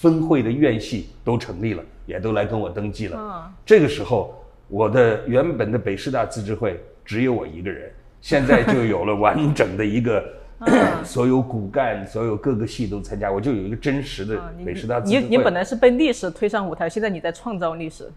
[0.00, 3.18] 分会的院系都成立了，也都来跟我登记了。
[3.20, 7.92] 嗯，这个时候，我的原本的北师大自治会只有我一个人，
[8.22, 10.24] 现在就有了完整的一个。
[11.04, 15.22] 所有骨干，所有各个系都参加，我就有一个真实的北师大自治会。
[15.22, 18.10] 你你本来是被历史推上舞台，现在你在创造历史。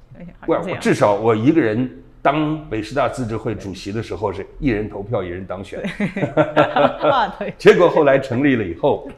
[0.46, 1.90] 我至少我一个人
[2.22, 5.82] 当北师大自治会主席的时候，是一人投票一人当选。
[5.98, 7.54] 对。
[7.58, 9.10] 结果后来成立了以后，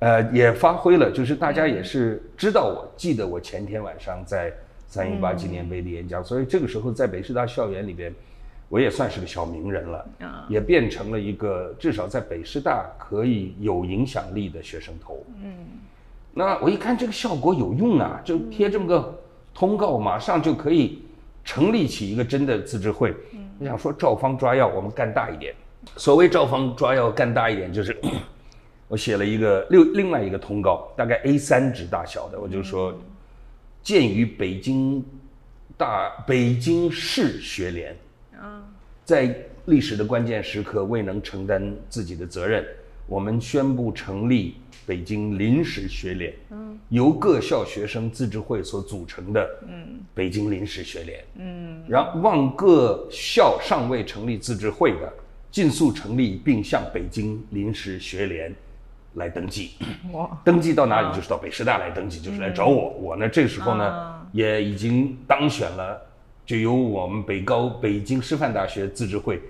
[0.00, 4.52] 呃，也发挥了，就是大家也是知道，我记得我前天晚上在
[4.86, 8.12] 三一八纪念碑的演讲，所以这个时候在北师大校园里边。
[8.68, 10.08] 我也算是个小名人了，
[10.48, 15.22] 也变成了一个至少在北师大可以有影响力的学生头。
[15.44, 15.52] 嗯，
[16.32, 19.14] 那我一看这个效果有用啊，就贴这么个
[19.52, 21.02] 通告，马上就可以
[21.44, 23.14] 成立起一个真的自治会。
[23.58, 25.54] 我想说，照方抓药，我们干大一点。
[25.98, 27.94] 所谓照方抓药干大一点，就是
[28.92, 32.94] 我写了一个另另外一个通告，大概 A 三纸大小的，我就说，
[33.82, 35.02] 鉴于北京
[35.78, 37.96] 大北京市学联。
[39.02, 42.62] 在历史的关键时刻未能承担自己的责任，
[43.06, 55.10] 我们宣布成立北京临时学联，嗯，由各校学生自治会所组成的，嗯，北京临时学联，嗯，让望各校尚未成立自治会的，
[55.50, 58.54] 尽速成立，并向北京临时学联
[59.14, 59.72] 来登记。
[60.12, 62.90] 哇，登记到哪里就是到北师大来登记，就是来找我。
[62.90, 66.00] 我呢，这时候呢也已经当选了。
[66.44, 69.40] 就由我们北高北京师范大学自治会，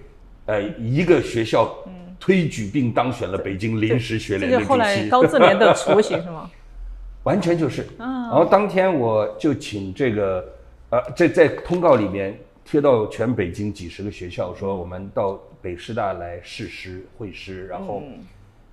[0.44, 1.74] 呃，一个学校
[2.20, 4.68] 推举并当选了北京临时学联的主席。
[4.68, 6.50] 后来高自联的雏形是吗？
[7.24, 7.86] 完全就是。
[7.98, 10.44] 然后当天我就请这个，
[10.90, 18.02] 呃，在在通告里面贴到全北京几十个学校，说我们到北师大来试师会师，然后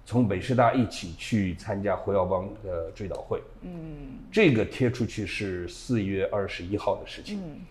[0.09, 3.39] 从北师大一起去参加胡耀邦的追悼会。
[3.61, 7.39] 嗯，这个贴出去是四月二十一号的事情。
[7.39, 7.61] 嗯。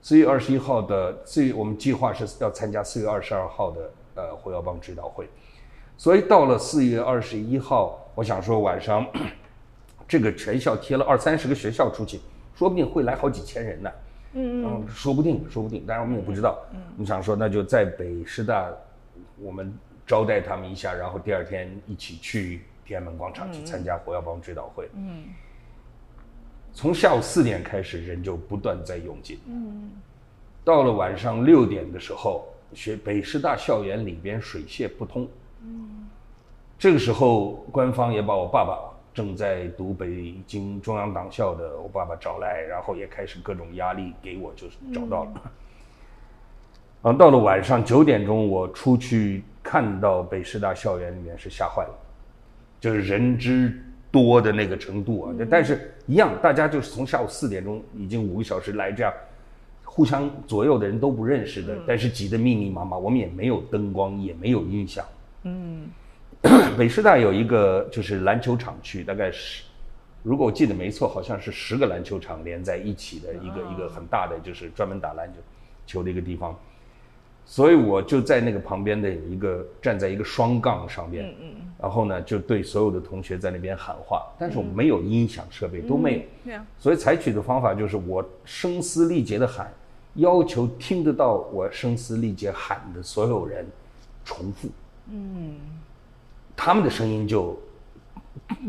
[0.00, 5.28] 四月二十一号的，四月我们计划是要参加四月二十二号的呃胡耀邦追悼会，
[5.98, 9.06] 所以到了四月二十一号，我想说晚上，
[10.08, 12.18] 这个全校贴了二三十个学校出去，
[12.56, 13.90] 说不定会来好几千人呢。
[14.32, 16.58] 嗯嗯，说不定，说不定，当然我们也不知道。
[16.72, 18.72] 嗯，你想说那就在北师大，
[19.38, 24.88] 我们招待他们一下，然后第二天一起去天安门广场去参加胡耀邦追悼会。
[24.94, 25.24] 嗯。
[26.74, 29.38] 从下午四点开始，人就不断在涌进。
[29.46, 29.90] 嗯，
[30.64, 35.28] 到了晚上六点的时候，学北师大校园里边水泄不通。
[35.60, 36.08] 嗯，
[36.78, 45.32] 这个时候官方也把我爸爸正在读北京中央党校的我爸爸找来，然后也开始各种压力给我，就是找到了。
[47.02, 51.94] 然后到了晚上九点钟，我出去看到北师大校园里面是吓坏了，
[52.80, 53.72] 就是人之
[54.10, 55.34] 多的那个程度啊。
[55.48, 59.12] 但是一样，大家就是从下午四点钟已经五个小时来这样，
[59.84, 62.96] 互相左右的人都不认识的，但是挤得密密麻麻。
[62.96, 65.04] 我们也没有灯光，也没有音响。
[65.44, 65.88] 嗯，
[66.76, 69.62] 北师大有一个就是篮球场区，大概是，
[70.22, 75.34] 如果我记得没错，好像是十个篮球场连在一起的一个一个很大的，就是专门打篮球
[75.86, 76.58] 球的一个地方。
[77.52, 81.48] 所以我就在那个旁边的一个站在一个双杠上面，嗯嗯。
[81.78, 89.70] 然后呢就对所有的同学在那边喊话，但是我没有音响设备都没有，所以采取的方法就是我声嘶力竭的喊，
[90.14, 93.66] 要求听得到我声嘶力竭喊的所有人
[94.24, 94.70] 重复，
[95.10, 95.56] 嗯，
[96.56, 97.60] 他们的声音就，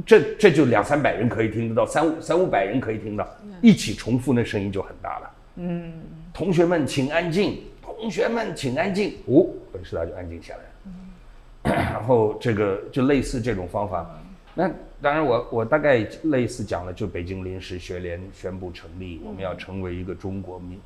[0.06, 3.26] 这这就两三百人可以听得到，三五三五百人可以听到，
[3.62, 5.94] 一起重复那声音就很大了，嗯，
[6.34, 7.62] 同学们请安静。
[8.04, 9.14] 同学们，请安静。
[9.28, 11.72] 哦，北师大就安静下来。
[11.72, 14.06] 然后这个就类似这种方法。
[14.54, 14.70] 那
[15.02, 20.78] 当然，我我大概类似讲了，就北京临时学联宣布成立，我们要成为一个中国民，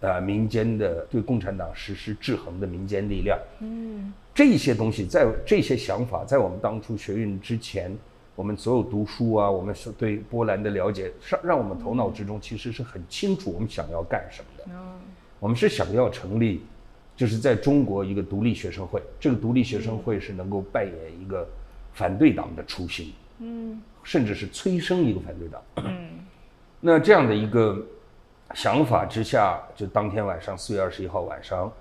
[0.00, 3.38] 呃民间的对共产党实施制衡的民间力量。
[3.60, 7.90] 嗯，这些东西在这些想法在我们当初学运之前，
[8.34, 14.64] 我们所有读书啊，我们是对波兰的了解，让让我们头脑之中其实是很清楚我们想要干什么的。
[15.40, 16.62] 我们是想要成立，
[17.16, 19.02] 就是在中国一个独立学生会。
[19.18, 21.44] 这个独立学生会是能够扮演一个
[21.92, 25.62] 反对党的雏形，嗯，甚至是催生一个反对党。
[25.76, 26.10] 嗯，
[26.78, 27.84] 那这样的一个
[28.54, 31.72] 想法之下，就当天晚上四月二十一号晚上，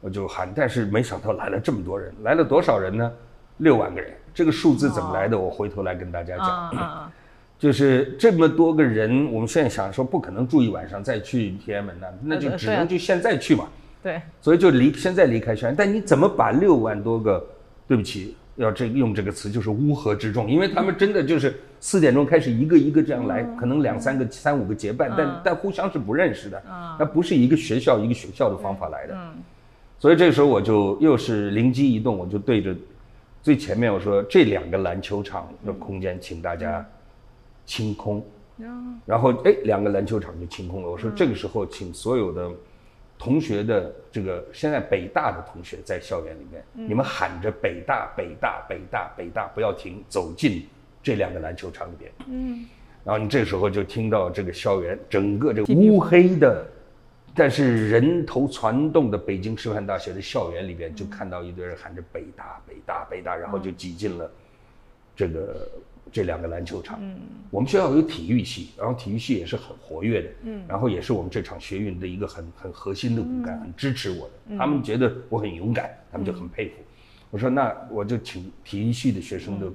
[0.00, 3.12] 我就喊，但是没想到来了这么多人，来了多少人呢？
[3.56, 4.12] 六万个人。
[4.34, 5.36] 这个数字怎么来的？
[5.36, 7.10] 我回头来跟大家讲。
[7.58, 13.66] 就是这么多个人，我们现在想说不可能住一晚上再去天安门那那就只能就现在去嘛。
[14.00, 15.74] 对，所以就离现在离开西安。
[15.74, 17.44] 但你怎么把六万多个，
[17.88, 26.62] 对不起，要这用这个词就是乌合之众，因为他们真的就是四点钟开始一个一个这样来，可能两三个、三五个结伴，但但互相是不认识的。
[26.96, 29.18] 那不是一个学校一个学校的方法来的。
[29.98, 32.72] 所以这个时候我就又是灵机一动，我就对着
[33.42, 36.86] 最前面我说这两个篮球场的空间，请大家。
[37.68, 38.24] 清空，
[39.04, 40.90] 然后哎，两个篮球场就清空了。
[40.90, 42.50] 我说这个时候，请所有的
[43.18, 50.66] 同学的这个现在北大的同学在校园里面，你们喊着北大北大北大北大，不要停，走进
[51.02, 52.10] 这两个篮球场里边。
[52.26, 52.64] 嗯，
[53.04, 56.66] 然后你这时候就听到这个校园整个这个乌黑的，
[57.34, 64.30] 但是人头攒动的北京师范大学的校园里边，就看到一堆人喊着北大北大北大，然后就挤进了
[65.14, 65.68] 这个。
[66.12, 67.16] 这两个篮球场，嗯，
[67.50, 74.56] 我们学校有体育系，然后体育系也是很活跃的，嗯，然后也是我们这场学运的一个很很核心的骨干，很支持我的。
[74.56, 76.74] 他们觉得我很勇敢，他们就很佩服。
[77.30, 79.66] 我说那我就请体育系的学生的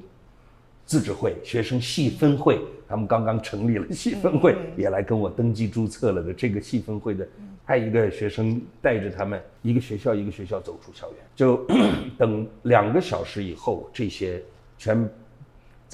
[0.86, 7.28] 自治会、学生系分会，他们刚刚成立了系分会，也来跟我登记注册了的这个系分会的，
[7.66, 11.66] 派一个学生带着他们一个学校一个学校走出校园，就
[12.18, 14.42] 等两个小时以后，这些
[14.78, 15.10] 全。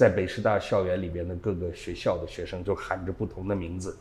[0.00, 3.94] 在北师大校园里边的各个学校的学生就喊着不同的名字，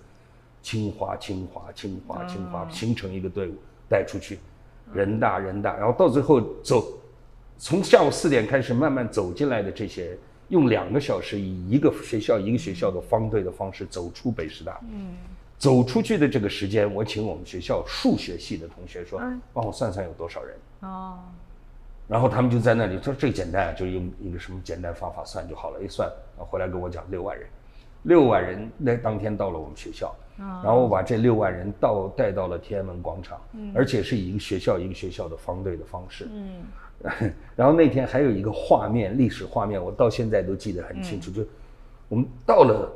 [0.61, 3.55] 清华，清华，清华，清华，形成一个队伍
[3.89, 4.39] 带出去，
[4.93, 7.01] 人大，人大，然后到最后走，
[7.57, 14.79] 从下午四点开始慢慢走进来的这些，用两个小时以一个学校一个学校的方队的方式走出北师大。
[14.89, 15.17] 嗯，
[15.57, 20.57] 走出去的这个时间，我请我们学校数学系的同学说，帮我算算有多少人。
[20.79, 21.19] 哦。
[22.09, 27.47] 然后他们就在那里说：“这简单，就用一个什么简单方法算就好了。”一算，然后回来跟我讲六万人，
[28.01, 33.39] 六万人那当天到了我们学校，然后我把这六万人到带到了天安门广场，
[33.75, 36.27] 而且是以一个学校一个学校的方队的方式。
[36.31, 41.29] 嗯， 然后那天还有一个画面，历史画面，我到现在都记得很清楚。
[41.29, 41.45] 就
[42.07, 42.91] 我们到了，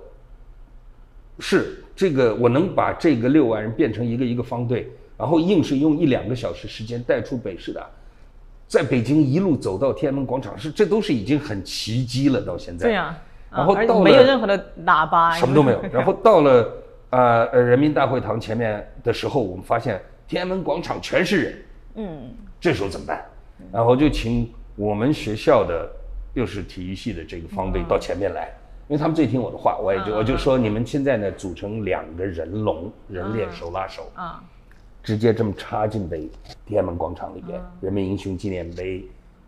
[1.38, 7.88] 是这个我能把这个六万人变成一个一个方队，然后硬是用一两个小时时间带出北师大。
[8.74, 12.42] 在北京一路走到天安门广场，是这都是已经很奇迹了。
[12.42, 13.16] 到现在，对呀，
[13.52, 15.80] 然后到没有任何的喇叭， 什么都没有。
[15.94, 16.74] 然后到了
[17.12, 21.66] 呃呃人民大会堂前面的时候，我们发现天安门广场全是人。
[21.98, 23.24] 嗯，这时候怎么办？
[23.72, 25.88] 然后就请我们学校的
[26.34, 28.52] 又是体育系的这个方队到前面来，
[28.88, 34.44] 因为他们最听我的话，我也就我就说你们现在呢组成两个人龙，人链手拉手，啊，
[35.04, 36.30] 直接这么插进北
[36.66, 39.06] 天安门广场里边，人民英雄纪念碑，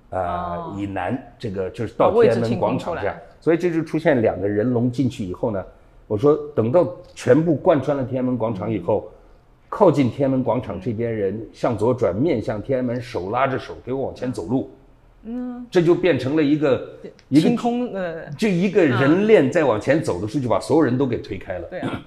[0.10, 5.64] 呃，以南这个就是到天安门广场这样，所以这就出现两个人龙进去以后呢，
[6.08, 9.10] 我说等到全部贯穿了天安门广场以后，
[9.70, 14.70] 靠近天安门广场这边人向左转，面向天安门，手拉着手给我往前走路，
[15.24, 16.90] 嗯，这就变成了一个
[17.30, 21.68] 一个清空呃，就一个人链在往前走的时候，就把所有人都给推开了。
[21.70, 22.02] 对啊，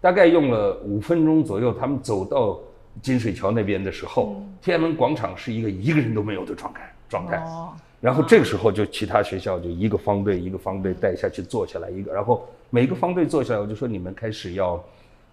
[0.00, 2.58] 大概用了五分钟左右，他们走到
[3.00, 7.36] 金水桥那边的时候，天安门广场是一个一个人都没有的状态状态。
[7.38, 14.82] 哦，然后这个时候就其他学校就一个方队一个方队带下去坐下来一个，然后每个方队坐下来，我就说你们开始要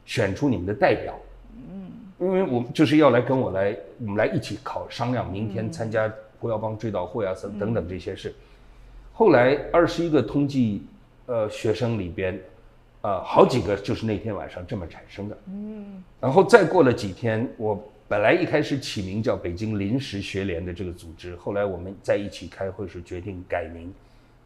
[0.06, 1.19] 选出你们的代表，
[1.56, 8.34] 嗯，因为我们就是要来跟我来，我们来一起考商量明天参加胡耀邦追悼会啊等等等这些事。
[9.13, 10.84] 后来二十一个通济
[11.26, 12.39] 呃学生里边，
[13.02, 23.94] 呃好几个就是那天晚上这么产生的，嗯，然后再过了几天，我本来一开始起名叫北京临时学联的这个组织，后来我们在一起开会时决定改名，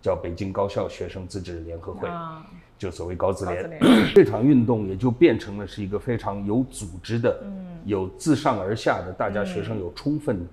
[0.01, 2.45] 叫北京高校学生自治联合会，啊，
[2.77, 3.63] 就所谓高自联。
[3.63, 4.09] 高自联。
[4.13, 7.41] 这场运动也就变成了是一个非常有组织的，
[7.85, 10.45] 有自上而下的，大家学生有充分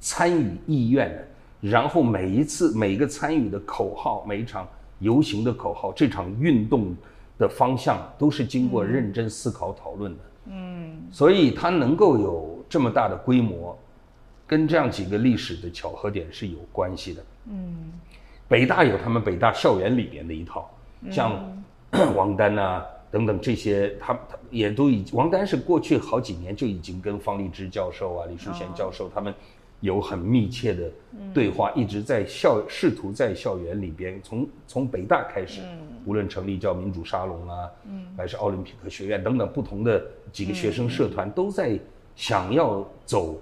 [0.00, 1.24] 参与意愿的，
[1.60, 4.68] 然后每一次每一个参与的口号，每一场
[4.98, 6.94] 游行的口号，这场运动
[7.42, 10.18] 的方向都是经过认真思考讨论的。
[10.46, 13.76] 嗯，所以它能够有这么大的规模，
[14.46, 17.24] 跟这样几个历史的巧合点是有关系的。
[17.50, 17.92] 嗯，
[18.48, 20.70] 北大有他们北大校园里边的一套，
[21.10, 21.38] 像。
[22.16, 29.34] 王丹啊等等这些，他他也都已王丹是过去好几年就已经跟方励之教授啊、李淑贤教授他们
[29.82, 30.90] 有很密切的
[31.34, 35.60] 对话，一直在校试图在校园里边，从从北大开始，
[36.06, 37.68] 无论成立叫民主沙龙啊，
[38.16, 41.76] 还是奥林匹克学院等等不同的几个学生社团，都在
[42.14, 43.40] 想要走，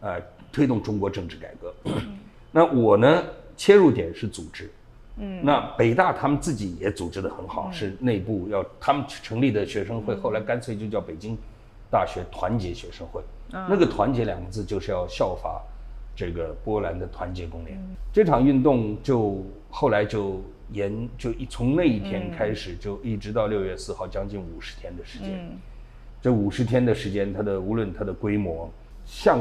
[0.00, 0.20] 呃，
[0.52, 1.72] 推动中国政治改革。
[2.50, 3.22] 那我呢，
[3.56, 4.68] 切入点是组织。
[5.18, 11.38] 嗯，那北大他们自己也组织的很好，是内部要他们成立的学生会，后来干脆就叫北京
[11.90, 13.22] 大学团结学生会。
[13.48, 15.62] 那个“团结”两个字就是要效法
[16.16, 17.78] 这个波兰的团结工联。
[18.12, 25.48] 这场运动就后来就延就一从那一天开始，就一直到六月四号，将近五十天的时间。
[26.22, 28.68] 这五十天的时间，它的无论它的规模，
[29.04, 29.38] 像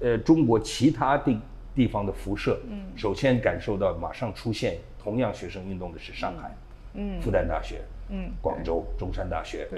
[0.00, 1.38] 呃中国其他地
[1.74, 6.56] 地方的辐射，嗯，首先感受到马上出现同样学生运动的是上海，
[6.94, 9.68] 嗯，复旦大学，嗯，广州中山大学，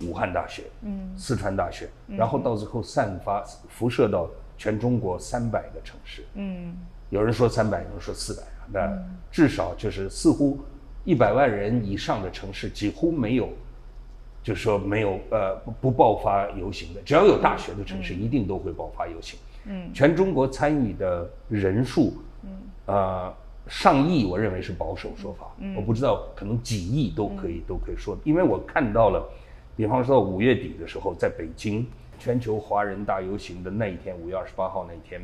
[0.00, 4.28] 武汉大学，嗯，四川大学，然后到最后散发辐射到
[4.62, 6.72] 全中国三百个城市，嗯，
[7.10, 8.96] 有人说三百，有人说四百，那
[9.28, 10.60] 至少就是似乎
[11.04, 13.48] 一百万人以上的城市几乎没有。
[14.44, 19.38] 就是说没有呃不不爆发游行的，只要有大学的城市，一定都会爆发游行。
[19.66, 22.50] 嗯，全中国参与的人数，嗯，
[22.86, 23.34] 呃
[23.68, 25.46] 上亿，我认为是保守说法。
[25.58, 29.28] 嗯，我不知道，可能几亿都可以都可以说，因为我看到了，
[29.76, 31.86] 比方说五月底的时候，在北京
[32.22, 35.20] 全球华人大游行的那一天，五月二十八号那一天，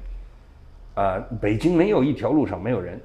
[0.95, 3.01] 啊，北京没有一条路上没有人。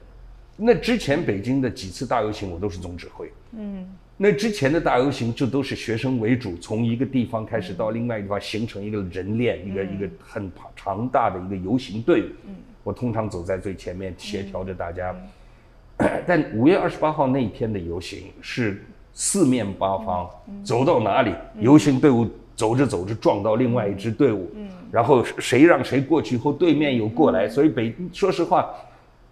[0.58, 3.32] 那之前北京的几次大游行，我都是总指挥。
[3.52, 3.88] 嗯。
[4.18, 12.26] 那之前的大游行就都是学生为主，从一个地方开始到另外一个地方，形成一个人链，一个一个很庞大的一个游行队伍。
[12.48, 15.16] 嗯我通常走在最前面，协调着大家。
[16.28, 20.30] 但五月二十八号那一天的游行是四面八方，
[20.66, 24.70] 走到哪里，游行队伍走着走着撞到另外一支队伍，嗯。
[24.92, 28.70] 然后谁让谁过去后，对面又过来，所以北说实话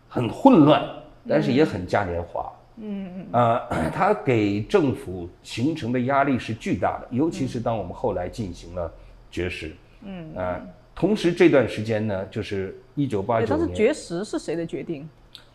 [0.10, 0.84] 很混乱，
[1.28, 2.52] 但是也很嘉年华。
[2.78, 3.62] 嗯嗯，呃，
[3.94, 8.92] 它给政府形成的压力是巨大的，尤其是当我们后来进行了
[9.30, 9.72] 绝食，
[10.04, 10.60] 嗯，呃，
[10.96, 15.08] 同时这段时间呢，就是一九八九年，当时绝食是谁的决定？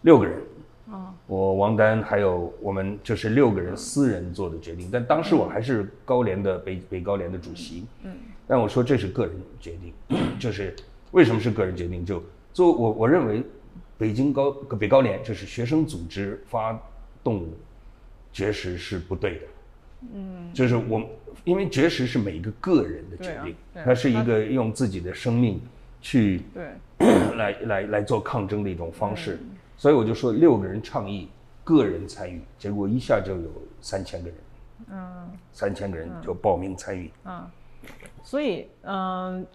[0.02, 0.40] 六个人，
[0.90, 9.92] 啊，我王丹还有我们就是六个人私人做的决定，但当时我还是高联的北北高联的主席，嗯，但我说这是个人决定，
[10.38, 10.74] 就是
[11.12, 12.04] 为什么是个人决定？
[12.04, 12.22] 就
[12.52, 13.42] 做我我认为
[13.98, 16.78] 北京高北高联就是学生组织发。
[17.24, 17.44] 动
[18.32, 19.40] 绝食是不对的，
[20.14, 21.02] 嗯，就是我，
[21.42, 25.60] 因为绝食是每一个个人的决定，它是一个用自己的生命
[26.00, 26.66] 去对。
[27.36, 29.40] 来来来做抗争的一种方式，
[29.76, 31.28] 所以我就说六个人倡议，
[31.64, 33.50] 个人参与，结果一下就有
[33.80, 34.36] 三千个人，
[34.90, 37.44] 嗯，三千个人就报名参与，嗯，
[38.22, 39.46] 所以嗯，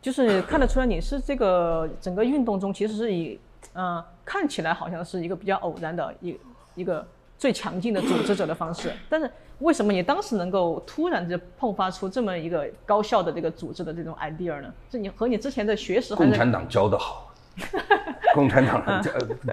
[0.00, 3.38] 就是看得出来你是这个整个运动中其实是以
[3.74, 6.38] 嗯看起来好像是一个比较偶然的一
[6.74, 7.06] 一个。
[7.36, 8.90] 最强劲的组织者的方式。
[9.08, 14.72] 但是为什么你当时能够突然就迸发出这么一个高效的这个组织的这种 idea 呢？
[14.88, 16.14] 是你和你之前的学识？
[16.14, 17.33] 共产党教的好，
[18.34, 19.02] 共产党呃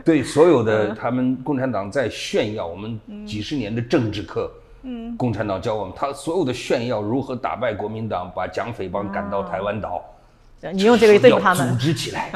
[0.04, 4.52] 对所有的他们共产党在炫耀我们几十年的政治课。
[4.84, 10.04] 嗯，共产党教我们，他所有的炫耀如何打败国民党，把蒋匪帮赶到台湾岛，
[10.74, 12.32] 你用这个对付他们，组织起来。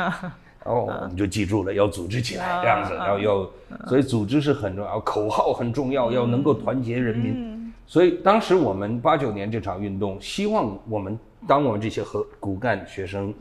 [0.63, 3.49] 哦，我们就记住了，要组织起来这样子，然后要，
[3.87, 7.73] 所以组织是很重要，口号很重要，要能够团结人民。
[7.87, 13.33] 所以当时我们八九年这场运动，希望我们当我们这些和骨干学生，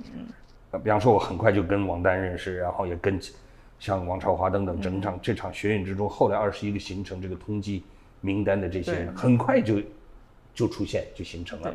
[0.78, 3.20] 比方说我很快就跟王丹认识，然后也跟
[3.78, 7.82] 像王朝华等等整场这场学运之中，后来二十一个形成这个通缉
[8.20, 9.80] 名单的这些人，很快就
[10.54, 11.72] 就出现就形成了。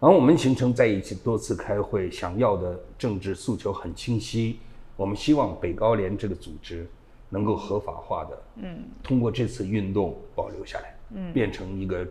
[0.00, 4.60] 然后我们形成在一起多次开会，想要的政治诉求很清晰。
[4.96, 6.86] 我们希望北高联这个组织
[7.28, 12.06] 能够合法化的，嗯，通过这次运动保留下来，嗯，变成一个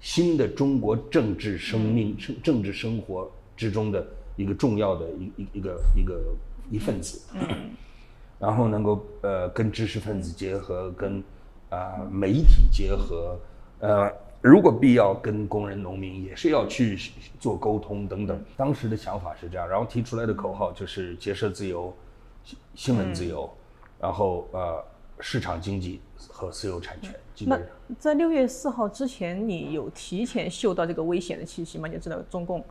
[0.00, 4.06] 新的中国政治生命、政政治生活之中的
[4.40, 6.20] 一个重要的一一一个一个
[6.70, 7.20] 一份子。
[8.38, 11.22] 然后能够呃跟知识分子结合，跟
[11.68, 13.38] 啊媒体结合，
[13.80, 14.10] 呃。
[14.42, 16.98] 如果必要，跟工人、农民也是要去
[17.38, 18.42] 做沟通等等。
[18.56, 21.94] 当时的想法是这样，然后提出来的口号就是结社自由、
[22.74, 23.50] 新闻自由，
[24.00, 24.82] 然后呃
[25.18, 27.14] 市场经济和私有产权。
[27.40, 27.60] 那
[27.98, 31.86] 在六月四号之前，你有提前嗅到这个危险的气息吗？
[31.86, 32.64] 你知道中共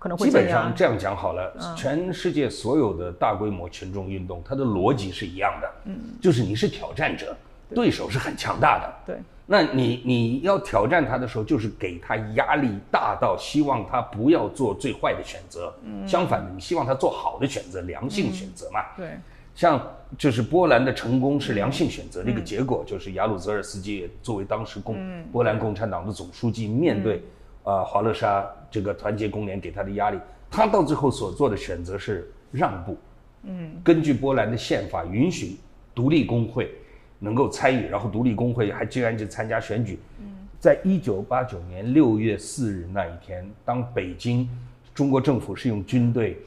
[0.00, 7.36] 可能会基本上这样讲好了，全世界所有的大规模群众运动，它的逻辑是一样的，嗯，就是你是挑战者，
[7.74, 7.90] 对。
[7.90, 9.22] 手是很强大的，对。
[9.44, 15.74] 那你你要挑战他的时候，就是给他压力大到希望他不要做最坏的选择。
[15.84, 18.80] 嗯，相反的，你希望他做好的选择，良性选择嘛。
[18.96, 19.18] 对，
[19.54, 19.78] 像
[20.16, 24.96] 就是波兰的成功是良性选择的一个结果，就是雅鲁泽尔斯基作为当时共
[25.30, 27.22] 波兰共产党的总书记，面对
[27.64, 30.18] 啊华勒沙这个团结工联给他的压力，
[30.50, 32.96] 他到最后所做的选择是让步。
[33.42, 35.56] 嗯，根据波兰的宪法，允许
[35.94, 36.72] 独立工会。
[37.22, 39.98] 能够参与，然后独立工会还居然就参加选举。
[40.20, 40.24] 嗯
[40.58, 44.48] 在一九八九年六月四日那一天，当北京
[44.94, 46.38] 中国政府是用军队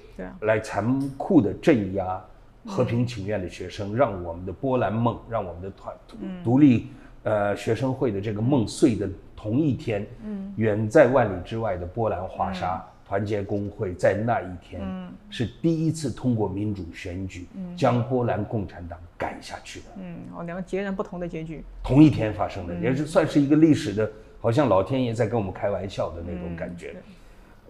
[0.42, 2.20] 来残酷的镇压
[2.66, 5.96] 和平请愿的学生，让我们的波兰梦，让我们的团
[6.44, 6.88] 独立
[7.22, 9.08] 呃学生会的这个梦碎的
[9.44, 12.82] 同一天，嗯远在万里之外的波兰华沙。
[13.06, 19.86] 团结工会在那一天嗯是第一次通过民主选举嗯将波兰共产党赶下去的。
[19.98, 26.96] 嗯，哦，两个截然不同的结局，同一天发生的，也是算是一个历史的，好像老天爷在跟我们开玩笑的那种感觉。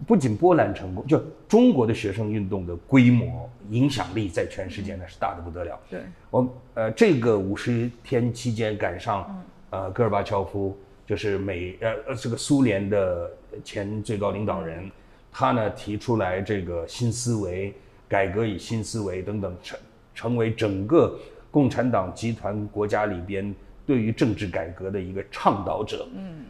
[0.06, 5.78] 不仅波兰成功，就中国的学生运动的规模、影响力在全世界那是大的不得了。
[5.90, 6.00] 对，
[6.30, 13.30] 我呃，这个五十天期间赶上呃戈尔巴乔夫，就是美呃呃这个苏联的
[13.62, 14.90] 前最高领导人。
[15.36, 17.74] 他呢提出来这个新思维、
[18.06, 19.78] 改革与新思维等等，成
[20.14, 21.18] 成为整个
[21.50, 23.52] 共产党集团国家里边
[23.84, 26.06] 对于政治改革的一个倡导者。
[26.14, 26.44] 嗯，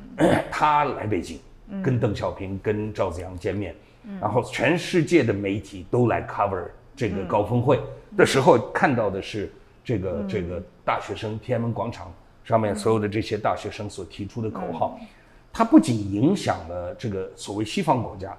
[0.50, 1.38] 他来北京，
[1.82, 3.74] 跟邓小平、跟赵紫阳见面，
[4.20, 7.80] 然后全世界的媒体都来 cover 这个高峰会
[8.18, 9.50] 的时候，看到的是
[9.82, 12.12] 这个这个大学生天安门广场
[12.44, 15.00] 上面所有的这些大学生所提出的口号，
[15.52, 18.36] 它不仅影响了这个所谓西方国家。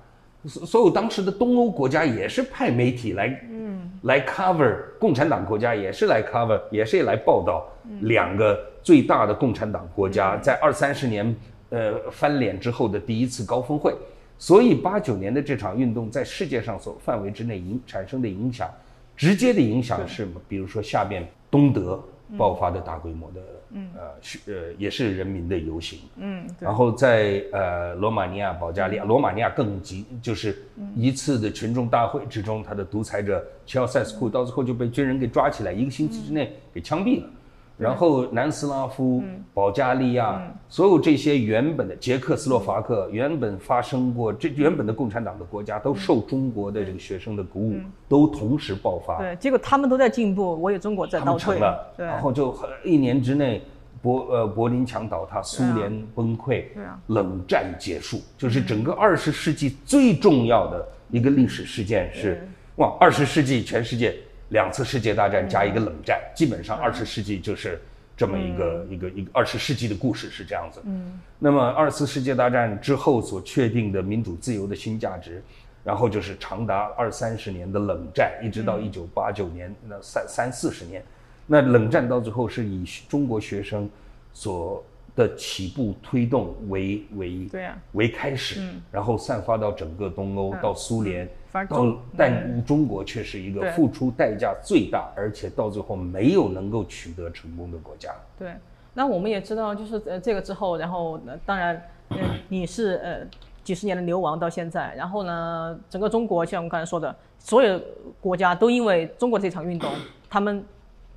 [0.47, 7.65] 所所有当时的东欧国家也是派媒体来，嗯，来 cover 共产党国家也是来 cover，也是来报道
[8.01, 11.35] 两个最大的共产党国家在二三十年
[11.69, 13.91] 呃翻脸之后的第一次高峰会。
[14.37, 18.69] 所以八九年的这场运动在世界上所范围之内影产生的影响，
[19.17, 21.99] 直接的影响是，比如说下边东德
[22.37, 23.41] 爆发的大规模的。
[23.71, 25.99] 嗯，呃，是呃，也是人民的游行。
[26.17, 30.57] 嗯，然后在呃罗马尼亚、保加利亚，罗马尼亚更急，就是
[30.95, 37.29] 一次的群众大会之中，他的独裁者齐奥塞斯库到最后就被军人给抓起来，一个星期之内给枪毙了。
[37.77, 39.23] 然后南斯拉夫、
[39.53, 49.17] 保加利亚，所有这些原本的捷克斯洛伐克原本发生过这原本的共产党的国家，都受中国的这个学生的鼓舞，都同时爆发。
[49.17, 51.59] 对，结果他们都在进步，我也中国在倒退。
[51.59, 53.61] 了，然后就一年之内。
[54.01, 56.65] 柏呃柏林墙倒塌，苏联崩溃，
[57.07, 64.15] 冷战结束，就是整个二十世纪最重要的一个历史事件是哇，二十世纪全世界
[64.49, 67.79] 两次世界大战加一个冷战，基本上二十世纪就是
[68.15, 70.81] 这么一个一个一个二十世纪的故事是这样子。
[70.85, 75.43] 嗯，那么二次世界大战之后所确定的民主自由的新价值，
[75.83, 81.03] 然后就是长达二三十年的冷战，一直到一九八九年那三三四十年。
[81.47, 83.89] 那冷战到最后是以中国学生
[84.33, 84.83] 所
[85.15, 87.77] 的起步推动为为对啊。
[87.93, 88.61] 为开始，
[88.91, 91.27] 然后散发到整个东欧，到苏联，
[91.69, 98.13] 到但中国却是一个付出代价最大，而且到最后没有能够取得成功的国家。
[98.37, 98.53] 对，
[98.93, 102.17] 那我们也知道，就是呃这个之后，然后呃当然，呃
[102.49, 103.25] 你是呃
[103.63, 107.79] 几十年的流亡到现在，然后呢，整个中国像我们刚才说的，所有
[108.19, 109.89] 国家都因为中国这场运动，
[110.29, 110.63] 他们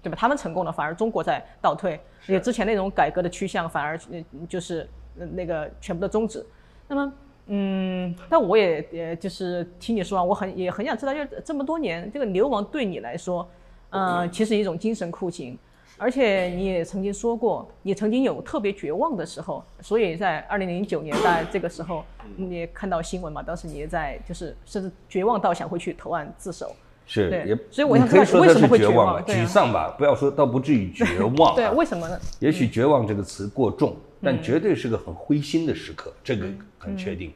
[0.02, 0.16] 对吧？
[0.18, 4.88] 他们成功了，反而中国在倒退，也之前那种改革的趋向反而呃就是
[5.18, 6.44] 呃那个全部的终止。
[6.86, 7.12] 那么。
[7.50, 13.48] 嗯，但我也也就是听你说啊，我很也很想知道，就是这么多年，这个流亡对你来说，
[13.88, 15.58] 呃，其实一种精神酷刑，
[15.96, 22.04] 而且你也曾经说过，你曾经有特别绝望的时候，所以在二零零九年大概这个时候，
[22.36, 26.76] 你也看到新闻嘛，当时你也在就是甚至绝望到想回去投案自首。
[27.10, 31.04] 是，也所以我想说为什么会绝绝望沮丧吧，不要说倒不至于绝
[31.38, 31.56] 望、啊。
[31.56, 32.20] 对，为什么呢？
[32.38, 36.46] 也许“绝望”这个词过重，嗯但绝对是个很灰心的时刻，这个
[36.78, 37.32] 很确定。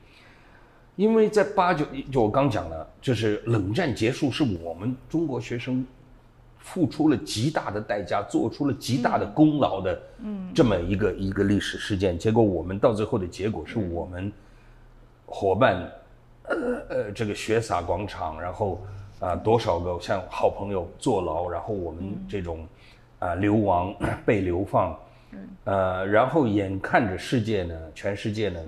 [0.97, 5.83] 因为在八九，就我刚讲了，就是冷战结束是我们中国学生
[6.59, 12.19] 付出了极大的代价，做出了极大的功劳的，嗯，这么一个一个历史事件。
[12.19, 14.31] 结果我们到最后的结果是我们
[15.25, 15.91] 伙伴，
[16.43, 16.57] 呃
[16.91, 18.85] 呃，这个血洒广场，然后
[19.23, 22.67] 啊、多少个像好朋友坐牢，然后我们这种
[23.21, 23.95] 啊、流亡
[24.27, 24.99] 被流放，
[25.65, 28.61] 呃，然后眼看着世界呢，全世界呢，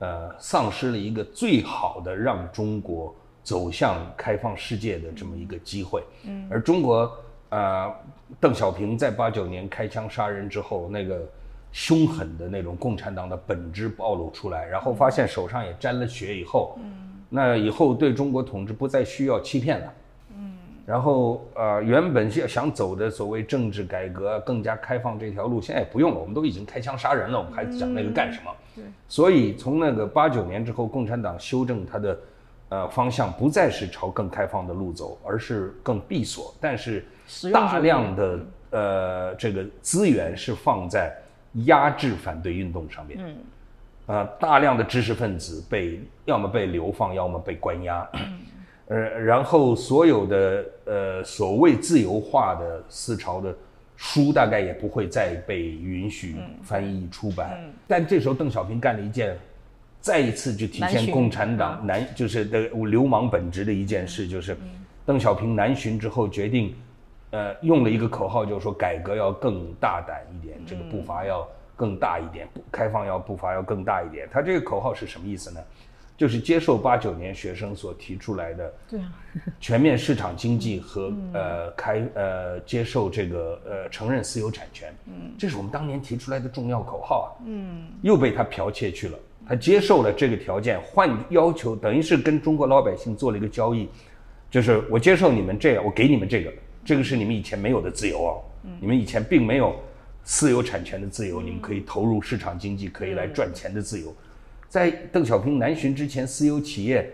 [0.00, 3.14] 呃，丧失了一个最好的让中国
[3.44, 6.02] 走向开放世界的这么一个机会。
[6.24, 7.10] 嗯，而中国，
[7.50, 7.94] 呃，
[8.40, 11.24] 邓小平在八九年开枪杀人之后，那个
[11.70, 19.92] 凶狠的那种共产党的本质暴露出来，然后发现手上也沾了血以后，嗯，那以后对中国统治不再需要欺骗了。
[20.36, 20.54] 嗯
[20.88, 28.50] 然后呃，原本想想走的所谓政治改革、更加开放这条路，现在也不用了，我们都已经开枪杀人了，我们还讲那个干什么？
[28.74, 28.84] 对。
[29.06, 32.18] 所以从那个八九年之后，共产党修正它的
[32.70, 37.04] 呃方向，不再是朝更开放的路走，而是更闭锁，但是
[37.52, 41.14] 大量的呃这个资源是放在
[41.66, 43.18] 压制反对运动上面。
[43.20, 43.36] 嗯。
[44.08, 48.08] 呃，大量的知识分子被要么被流放，要么被关押。
[48.86, 53.54] 呃，然后所有的呃所谓自由化的思潮的
[53.96, 57.62] 书，大概也不会再被允许翻译出版。
[57.86, 59.36] 但这时候邓小平干了一件，
[60.00, 64.56] 再一次就体现共产党南就是的流氓本质的一件事，就是
[65.04, 66.74] 邓小平南巡之后决定，
[67.32, 71.46] 呃，用了一个口号，就是说改革要更大胆一点，这个步伐要
[71.78, 74.28] 更大一点，开放要步伐要更大一点。
[74.30, 75.60] 他这个口号是什么意思呢？
[76.16, 79.12] 就是接受八九年学生所提出来的对啊，
[79.60, 89.16] 全面市场经济和呃开呃接受这个呃承认私有产权，嗯，这是我们当年提出来的重要口号啊，嗯，又被他剽窃去了。
[89.46, 93.88] 他接受了这个条件，换要求，等于是跟中国老百姓做了一个交易，
[94.50, 96.52] 就是我接受你们这样，我给你们这个，
[96.84, 98.42] 这个是你们以前没有的自由哦，
[98.80, 99.76] 你们以前并没有
[100.30, 104.14] 私有产权的自由，你们可以投入市场经济，可以来赚钱的自由。
[104.68, 107.10] 在邓小平南巡之前，私有企业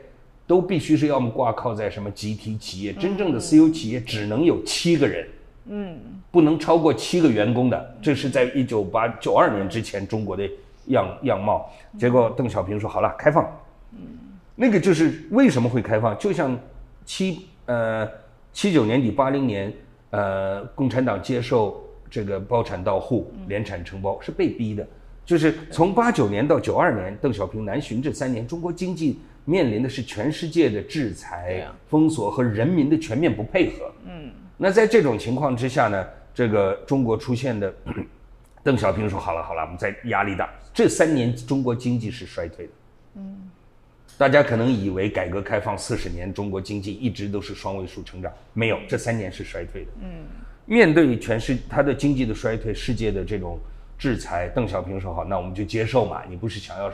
[0.48, 5.28] 都必须是要么挂靠在什么集体企业，真正的私有企业只能有七个人，
[5.66, 5.96] 嗯，
[6.32, 7.96] 不能超过七个员工的。
[8.02, 10.50] 这是在一九八九二年之前中国的
[10.86, 11.70] 样样貌。
[11.96, 13.44] 结果邓小平说好了，开放，
[13.92, 13.98] 嗯，
[14.56, 16.58] 那个就是为什么会开放，就像
[17.04, 18.10] 七呃
[18.52, 19.72] 七九年底八零年，
[20.10, 21.80] 呃，共产党接受
[22.14, 24.86] 这个包产到户、联产承包是被逼的。
[25.26, 33.92] 就是从八九年到九二年，邓小平南巡这三年，中国经济面临的是全世界的制裁啊、封锁和人民的全面不配合。
[34.06, 37.74] 嗯，那在这种情况之下呢，这个中国出现的，
[38.62, 42.72] 邓小平说：“好了好了，我们在压力大，这三年中国经济是衰退的。”
[43.16, 43.50] 嗯，
[44.16, 49.90] 大家可能以为改革开放四十年，中国经济一直都是双位数成长，没有，这三年是衰退的。
[50.02, 50.24] 嗯，
[50.66, 53.58] 面对全世它的经济的衰退，世界的这种
[53.98, 56.22] 制裁，邓小平说好，那我们就接受嘛。
[56.28, 56.90] 你不是想要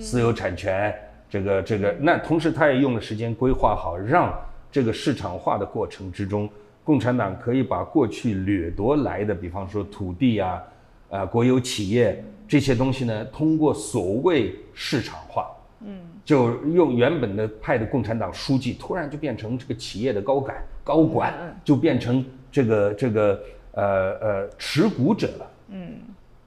[0.00, 0.94] 私有产权，
[1.28, 4.32] 这个这个，那同时他也用了时间规划好，让
[4.70, 6.48] 这个市场化的过程之中，
[6.84, 10.62] 共产党可以把过去掠夺来的，比方说土地啊，
[11.08, 15.50] 呃，国有企业这些东西呢，通过所谓市场化，
[15.80, 22.24] 嗯，就用原本的派的共产党书记，突然就变成这个企业的高管高管，就变成
[22.56, 23.42] 这个这个
[23.72, 23.84] 呃
[24.20, 25.50] 呃持股者了。
[25.68, 25.92] 嗯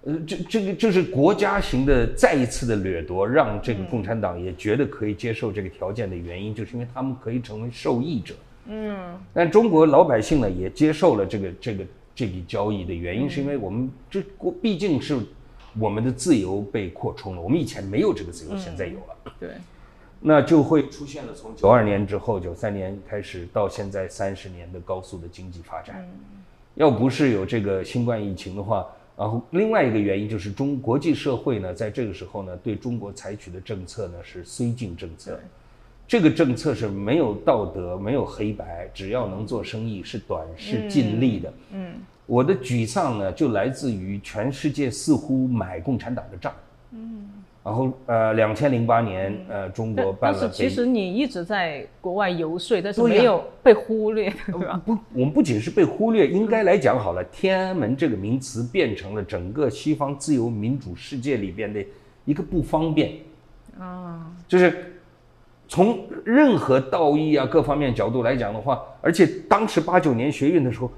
[0.05, 8.33] 呃，这这个这是国家型的再一次的掠夺，让这个共产党也觉得可以接受这个条件的原因，就是因为他们可以成为受益者。
[8.65, 11.85] 嗯，但中国老百姓呢也接受了这个这个
[12.15, 15.15] 这笔交易的原因，是因为我们这国毕竟是
[15.77, 19.33] 我们的自由被扩充了，我们以前没有这个自由，现在有了。
[19.37, 19.49] 对，
[20.21, 26.05] 那就会出现了从九二年之后，九三年开始到现在三十年的高速的经济发展。
[26.75, 28.85] 要不是有这个新冠疫情的话，
[29.17, 35.39] 然后另外一个原因就是中国际社会呢，在这个时候呢，对中国采取的政策呢是绥靖政策。
[36.07, 41.53] 这个政策是没有道德、没有黑白，只要能做生意是短视尽力的。
[41.71, 41.93] 嗯，
[42.25, 46.51] 我的沮丧呢，就来自于全世界似乎买共产党的账。
[46.91, 47.29] 嗯，
[47.63, 50.39] 然后呃，两千零八年呃，中国办了。
[50.39, 54.81] 但是其实你一直在国外游说，但是没有被忽略，对吧？
[54.85, 61.83] 不，我们不仅是被忽略，应该来讲好了，天安门这个名词变成了整个西方自由民主世界里边的
[62.25, 63.11] 一个不方便。
[63.79, 64.93] 啊，就是。
[65.71, 70.91] 从任何道义啊各方面角度来讲的话，而且当时八九年学运的时候，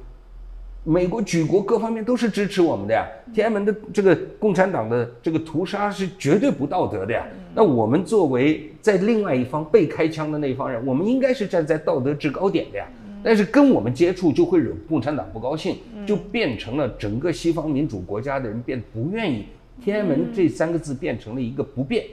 [0.84, 3.06] 美国举国各方面都是支持我们的呀。
[3.34, 7.26] 天安门的这个共产党的这个屠杀是绝对不道德的呀。
[7.54, 12.88] 那我们作为在另外一方被开枪的那一方人，我们应该是站在道德制高点的呀。
[13.24, 15.78] 但是跟我们接触就会惹共产党不高兴，
[16.08, 19.46] 就变成了整个西方民主国家的人变不愿意
[19.84, 22.06] 天安门这三个字变成了一个不变。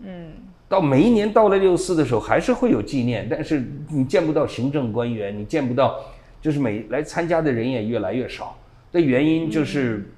[0.00, 0.26] 嗯。
[0.68, 6.00] 到每一年到了六四的时候，还是会有纪念，但是你见不到行政官员，你见不到，
[6.46, 8.56] 就是每来参加的人也越来越少。
[8.92, 10.08] 的原因就是，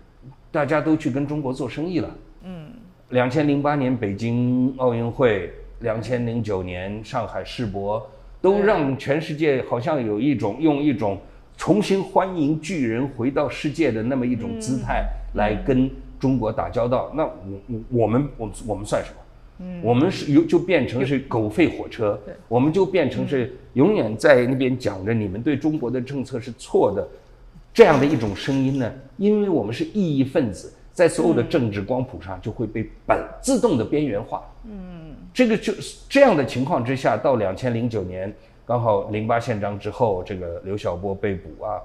[0.52, 2.16] 大家都去跟中国做生意了。
[2.42, 2.66] 嗯。
[3.08, 5.50] 两千零八年北京奥运会，
[5.80, 8.06] 两千零九年上海世博，
[8.42, 11.18] 都让全世界好像有一种用一种
[11.56, 17.10] 重新欢迎巨人回到世界的那么一种姿态来跟中国打交道。
[17.14, 17.32] 那我
[17.68, 19.16] 我我们我我们算什么？
[19.82, 27.06] 我们是有就变成是狗吠火车，我们就变成是永远在那边讲着你们对中国的政策是错的，
[27.74, 28.92] 这样的一种声音呢？
[29.16, 34.48] 因为我们是异议分子，在所有的政治光谱上就会被本自动的边缘化。
[34.64, 38.32] 嗯，这个就是这样的情况之下，到两千零九年
[38.64, 41.80] 刚好零八宪章之后，这个刘晓波被捕啊，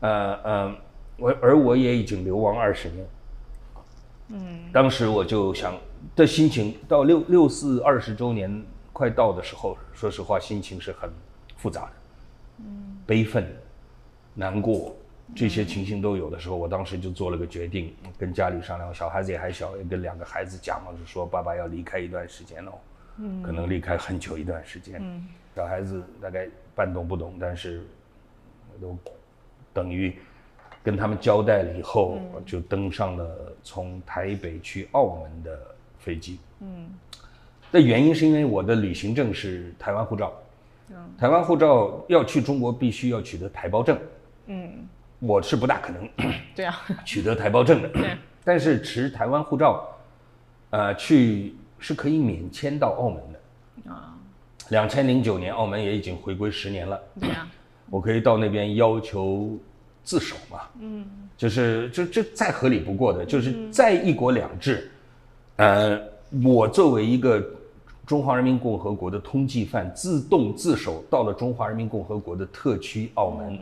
[0.00, 0.74] 呃呃，
[1.16, 3.06] 我而我也已经流亡二十年。
[4.28, 4.38] 嗯，
[4.74, 5.72] 当时我就想。
[6.14, 11.10] 的心情到六六四二十周年快到的时候，说实话，心情是很
[11.56, 11.92] 复杂的，
[12.58, 13.46] 嗯，悲愤、
[14.34, 14.94] 难过
[15.34, 22.72] 这些情形都有的时候，我当时就做了个决定，跟家里商量，小孩子也还小，也跟两个孩子讲了，就说爸爸要离开一段时间了，
[23.18, 27.82] 嗯，可能离开很久一段时间，嗯，小孩子大概半懂不懂，但是
[28.80, 28.96] 都
[29.72, 30.16] 等于。
[30.82, 35.73] 跟他们交代了以后，就登上了从台北去澳门的
[36.04, 36.38] 飞机。
[36.60, 36.86] 嗯，
[37.72, 40.32] 的原因是因为我的旅行证是台湾护照。
[40.90, 43.98] 嗯，台湾护照要去中国必须要取得台胞证。
[44.46, 44.86] 嗯，
[45.18, 46.08] 我是不大可能。
[46.54, 47.88] 对啊， 取得台胞证的。
[47.88, 49.88] 对，但是持台湾护照，
[50.70, 53.90] 呃，去是可以免签到澳门的。
[53.90, 54.14] 啊，
[54.68, 57.00] 两千零九年澳门也已经回归十年了。
[57.18, 57.48] 对啊，
[57.88, 59.58] 我可以到那边要求。
[60.06, 64.92] 自首嘛，嗯，就是这这再合理不过的，就是再一国两制，
[65.56, 66.00] 呃，
[66.42, 67.44] 我作为一个
[68.06, 73.58] 中华人民共和国的通缉犯，自动自首到了中华人民共和国的特区澳门，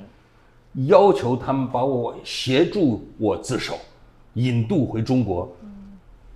[0.86, 3.78] 要求他们把我协助我自首，
[4.34, 5.50] 引渡回中国，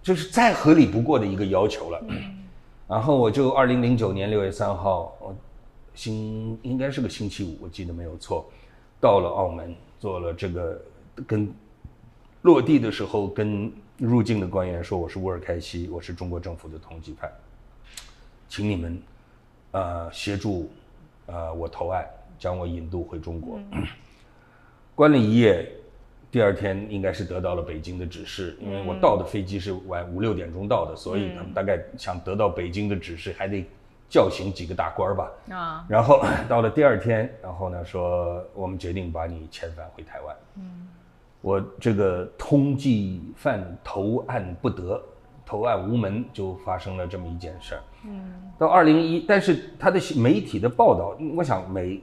[0.03, 2.01] 就是再合理不过的一个要求了。
[2.87, 5.13] 然后我就二零零九年六月三号，
[5.95, 8.45] 星应该是个星期五，我记得没有错，
[9.01, 9.75] 到了澳门。
[9.99, 10.79] 做了这个，
[11.27, 11.51] 跟
[12.43, 17.31] 落地的时候跟入境的官员说我是乌尔开西，我是中国政府的通缉犯，
[18.49, 19.03] 请你们，
[19.71, 20.71] 呃，协助，
[21.27, 22.07] 呃，我投案，
[22.39, 23.59] 将我引渡回中国。
[24.95, 25.67] 关了一夜，
[26.31, 33.65] 第二天应该是得到了北京的指示，因为我到的飞机是晚五六点钟到的，所以他们大概想得到北京的指示，还得。
[34.09, 40.37] 叫醒几个大官儿吧，啊，然后 到了第二天，然后呢说我们决定把你遣返回台湾。
[40.55, 40.87] 嗯，
[41.41, 45.01] 我这个通缉犯投案不得，
[45.45, 47.81] 投案无门，就发生了这么一件事儿。
[48.05, 52.01] 嗯，到二零一，但是他的媒体的报道，我想每，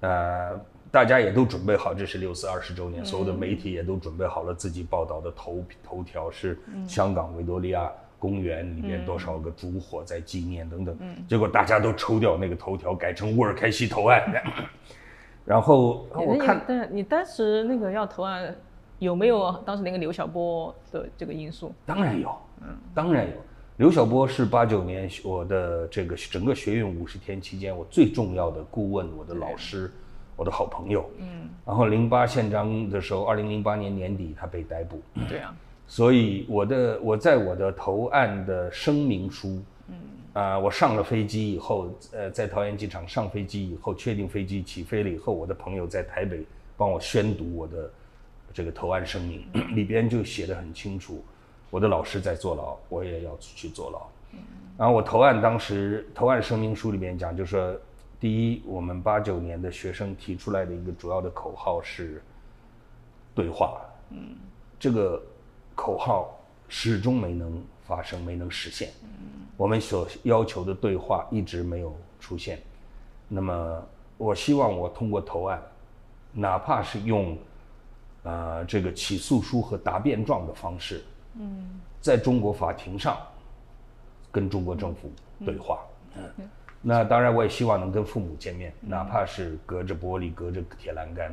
[0.00, 0.58] 呃，
[0.90, 7.90] 大家也都准备好，这是六四二十周年，所有的媒体也都准备好了自己报道的头头条是香港维多利亚。
[8.16, 10.96] 公园里面多少个烛火在纪念等等，
[11.28, 14.22] 结果大家都抽掉那个头条，改成乌尔开西投案。
[15.44, 18.54] 然后我看，但你当时那个要投案，
[18.98, 21.72] 有没有当时那个刘晓波的这个因素？
[21.84, 23.36] 当然有，嗯，当然有。
[23.76, 29.90] 刘晓波是八九年我的这个整个学院五十天期间我最重要的顾问，我的老师，
[30.36, 31.10] 我的好朋友。
[31.18, 35.02] 嗯，然后零八宪章的时候，二零零八年年底他被逮捕。
[35.28, 35.52] 对啊，
[35.88, 39.96] 所以我的我在我的投案的声明书，嗯，
[40.34, 46.44] 啊，我上了飞机以后，呃，在桃园机场上飞机以后，确定飞机起飞了以后，我的朋友在台北
[46.76, 47.90] 帮我宣读我的
[48.52, 51.24] 这个投案声明， 里边就写的很清楚，
[51.70, 54.02] 我的老师在坐牢，我也要去坐牢。
[54.76, 57.72] 然后我投案当时投案声明书里面讲，就说
[58.18, 62.20] 第一，我们八九年的学生提出来的一个主要的口号是
[63.36, 63.80] 对话，
[64.10, 64.34] 嗯，
[64.80, 65.22] 这个
[65.76, 66.36] 口号
[66.68, 68.90] 始终没能发生，没能实现，
[69.56, 72.58] 我们所要求的对话一直没有出现。
[73.28, 75.62] 那么我希望我通过投案，
[76.32, 77.38] 哪怕是用
[78.22, 81.04] 呃这个起诉书和答辩状的方式，
[81.38, 83.16] 嗯，在中国法庭上。
[84.32, 85.12] 跟中国政府
[85.44, 85.78] 对话，
[86.16, 86.50] 嗯，
[86.82, 91.32] 那当然我也希望能跟父母见面，哪怕是隔着玻璃、隔着铁栏杆，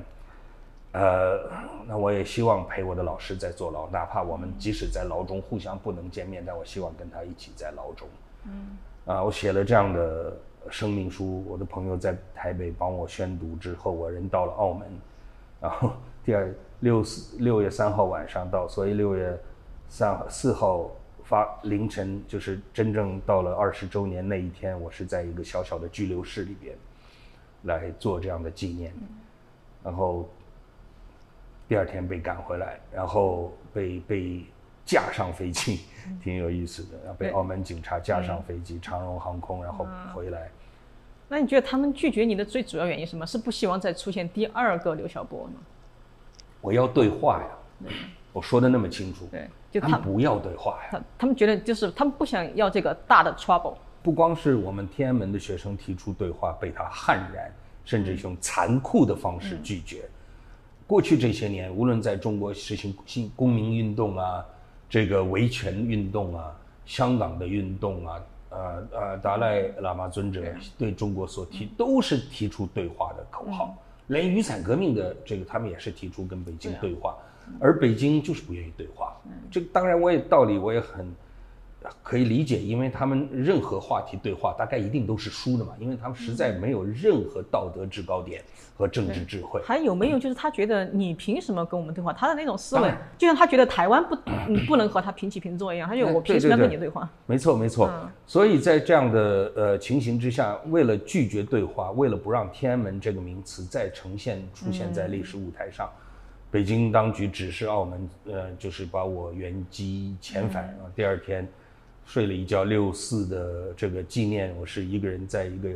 [0.94, 1.50] 呃，
[1.88, 8.08] 那我也希望陪我的老师在坐牢，哪怕我们即使在牢中互相不能见面，但我希望跟他一起在牢中，
[8.46, 10.38] 嗯，啊，我写了这样的
[10.70, 14.88] 声明书，我的朋友在台北帮我宣读之后，我人到了澳门，
[15.60, 15.92] 然后
[16.24, 19.40] 第二六四六月三号晚上到，所以六月
[19.90, 20.90] 三四号。
[21.24, 26.76] 发凌晨就是真正到了二十周年那一天，我是在一个小小的拘留室里边
[27.62, 28.92] 来做这样的纪念，
[29.82, 30.28] 然后
[31.72, 34.44] 第二天被赶回来，然后被被
[34.84, 35.86] 架上飞机，
[36.22, 40.52] 挺有意思的，然后被澳门警察架上飞机，长荣航空，然后回来。
[41.30, 43.26] 那你觉得他们拒绝你的最主要原因什么？
[43.26, 45.54] 是不希望再出现第二个刘晓波吗？
[46.60, 47.90] 我要对话呀，
[48.34, 49.26] 我说的那么清楚。
[49.32, 49.50] 对。
[49.72, 53.78] 就他们不要对话呀，他他们觉得就是他们不想要这个大的 trouble。
[54.04, 57.50] 不光是我们天安门的学生提出对话，被他悍然
[57.86, 60.04] 甚至用残酷的方式拒绝。
[60.92, 64.46] 过去这些年，无论在中国实行新公民运动啊，
[64.90, 66.54] 这个维权运动啊，
[66.86, 70.44] 香港的运动啊，呃呃，达赖喇嘛尊者
[70.78, 70.92] 对。
[70.92, 73.74] 中国所提都是提出对话的口号，
[74.08, 77.16] 连雨伞革命的这个他们也是提出跟北京对话。
[77.62, 79.16] 而北京就是不愿意对话，
[79.50, 81.10] 这当然我也道理我也很
[82.04, 88.44] 可以理解，因为他们任何话题对话大概一定都是输的嘛，因为他们实在没有任何道德制高点
[88.78, 89.60] 和政治智慧。
[89.64, 92.14] 还有没有就是他觉得你凭什么跟我们对话？
[92.14, 94.16] 他的那种思维，就像他觉得台湾不
[94.68, 97.10] 不能和他平起平坐一样，他就 我凭什么跟你对话？
[97.26, 97.92] 没错没错。
[98.28, 105.90] 所以在这样的呃情形之下，为了拒绝对话，为了不让天安门这个名词再呈现出现在历史舞台上。
[106.52, 110.66] 北京当局指示澳门，呃，就是把我原机遣返。
[110.66, 111.48] 啊，第二天
[112.06, 115.70] 睡了一觉，六四的这个纪念，我是一个人在一个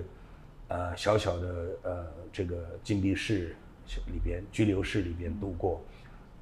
[0.67, 3.55] 呃小小的呃这个禁闭室
[4.07, 5.82] 里边、拘留室里边度过。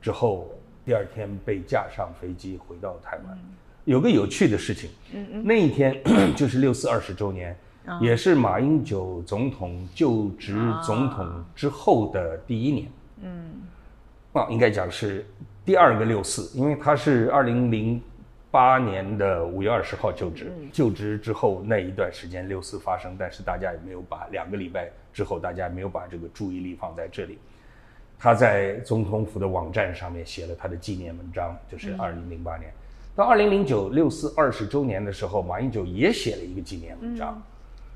[0.01, 0.51] 之后
[0.85, 3.39] 第二天被架上飞机回到台湾。
[3.85, 6.01] 有个有趣的事情，嗯嗯，那一天
[6.35, 7.55] 就是六四二十周年，
[8.01, 12.91] 也是马英九总统就职总统之后的第一年。
[13.21, 13.61] 嗯。
[14.31, 15.25] 啊，应该讲是
[15.63, 18.01] 第二个六四，因为他是二零零
[18.53, 27.39] 八年的五月二十号就职，就职之后那一段时间六四发生，但是大家也没有把两个礼拜之后，大家没有把这个注意力放在这里。
[28.19, 32.71] 他在总统府的网站上面写了他的纪念文章，就是二零零八年。
[33.15, 37.41] 到二零零九六四二十周年的时候，马英九也写了一个纪念文章，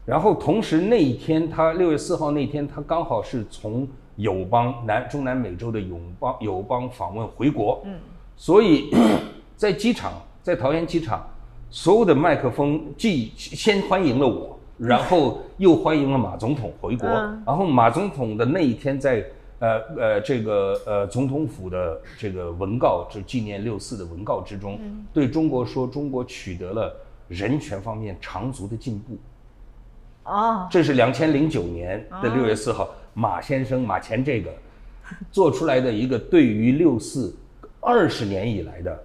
[0.06, 3.88] 然后同时那一天，他六月四号那天，他刚好是从。
[4.18, 8.00] 友邦南中南美洲的友邦友邦访问回国，嗯，
[8.36, 8.90] 所以
[9.56, 10.14] 在机场，
[10.48, 11.28] 在桃园机场，
[11.70, 17.06] 所有的麦克风既先欢迎了我，然后又欢迎了马总统回国，
[17.46, 19.26] 然后马总统的那一天在
[19.60, 24.80] 呃呃这个呃总统府的这个文告，就纪念六四的文告之中，
[25.14, 26.96] 对中国说中国取得了
[27.28, 29.18] 人权方面长足的进步，
[30.32, 32.88] 啊，这是两千零九年的六月四号。
[33.14, 34.50] 马先生，马前这个
[35.30, 37.36] 做出来的一个对于六四
[37.82, 38.98] 二十年以来的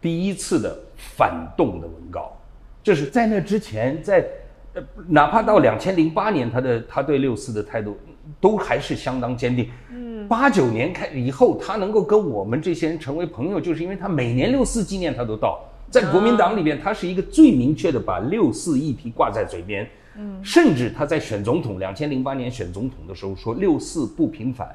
[0.00, 2.36] 第一次的反动的文告，
[2.82, 4.26] 就是在那之前，在
[4.74, 7.96] 呃，哪怕到两千零八年，他的他对六四的态度
[8.40, 9.68] 都还是相当坚定。
[9.90, 19.88] 嗯，八九年开以后，他能够跟我们这些人成为朋友，就是因为他每年六四纪念他都到，在国民党里面，他是一个最明确的把六四议题挂在嘴边。
[20.42, 24.66] 甚至他在选总统，两千零八年选总统的时候说六四不平反，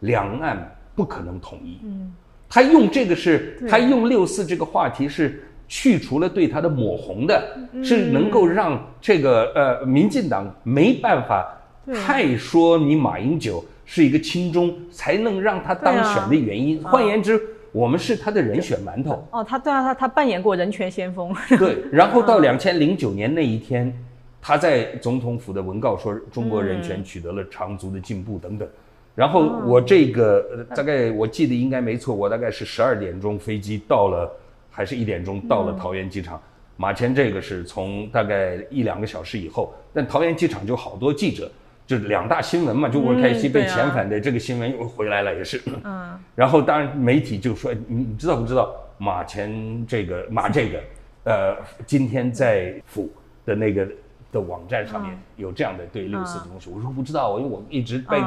[0.00, 1.80] 两岸不可能统一。
[1.84, 2.10] 嗯，
[2.48, 11.46] 他用这个是，他用六四这个话题是去除了对他的抹红的，是能够让这个呃民进党没办法
[11.92, 16.82] 太说你马英九是一个亲中，才能让他当选的原因。
[16.82, 17.40] 换言之，
[17.72, 19.26] 我们是他的人选馒头。
[19.32, 21.34] 哦，他对啊，他他扮演过人权先锋。
[21.58, 23.92] 对， 然后到两千零九年那一天，
[24.40, 28.68] 他在总统府的文告说中国人权取得了长足的进步等等。
[29.16, 34.30] 然后我这个大概我记得应该没错，我大概是十二点钟飞机到了，
[34.70, 36.38] 还是一点钟到了桃园机场。
[36.76, 41.50] 马前这个是从大概一两个小时以后，但桃园机场就好多记者，
[41.86, 45.62] 就两大新闻嘛，就吴开西被遣返的这个新闻又回来了，也是。
[45.82, 46.20] 嗯。
[46.36, 50.78] 然后当然媒体就说，你你知道不知道马前这个马这个，
[51.24, 51.56] 呃，
[51.86, 53.10] 今天在府
[53.46, 53.88] 的那个
[54.30, 56.68] 的网站上面有这样的对六四的东西。
[56.68, 58.18] 我说不知道，因为我一直被。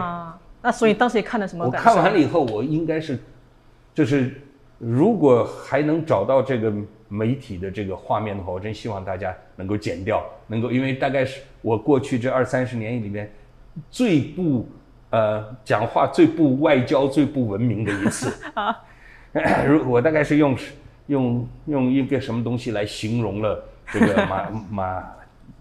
[0.61, 1.65] 那所以当时也看了什么？
[1.65, 3.19] 我看完了以后，我应该是，
[3.93, 4.41] 就是
[4.77, 6.73] 如果还能找到这个。
[7.11, 13.33] 媒体的这个画面的话，我真希望大家能够剪掉，能够，因为大概是我过去这二三十年里面
[13.89, 14.69] 最不
[15.09, 18.77] 呃讲话最不外交最不文明的一次啊。
[19.65, 20.55] 如我大概是用
[21.07, 23.59] 用用一个什么东西来形容了
[23.91, 25.03] 这个马马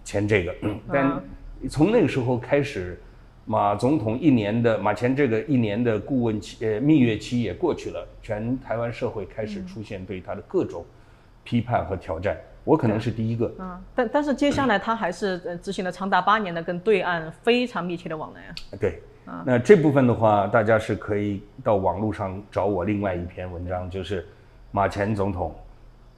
[0.05, 0.55] 前这个，
[0.92, 1.18] 但
[1.70, 3.01] 从那个时候开始，
[3.49, 10.84] 马总统一年的马前这个一年的顾问期呃蜜月期也过去了，全台湾社会开始出现对他的各种。
[11.44, 13.51] 批判和挑战，我可能是第一个。
[13.59, 18.55] 嗯，但但是接下来他还是呃执行了长达八年的跟对岸非常密切的往来啊。
[18.78, 19.01] 对，
[19.46, 24.26] 那这部分的话，大家是可以到网络上找我另外一篇文章，就是
[24.72, 25.55] 马前总统。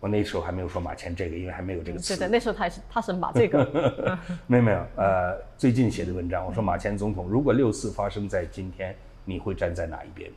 [0.00, 2.16] 我那时候还没有说马前这个，因为还没有这个词。
[2.16, 4.18] 对对，那时候他是他是马这个。
[4.48, 8.96] 没有没有，呃，最近写的文章，我说马前总统，如果六四发生在今天，
[9.26, 10.30] 你会站在哪一边？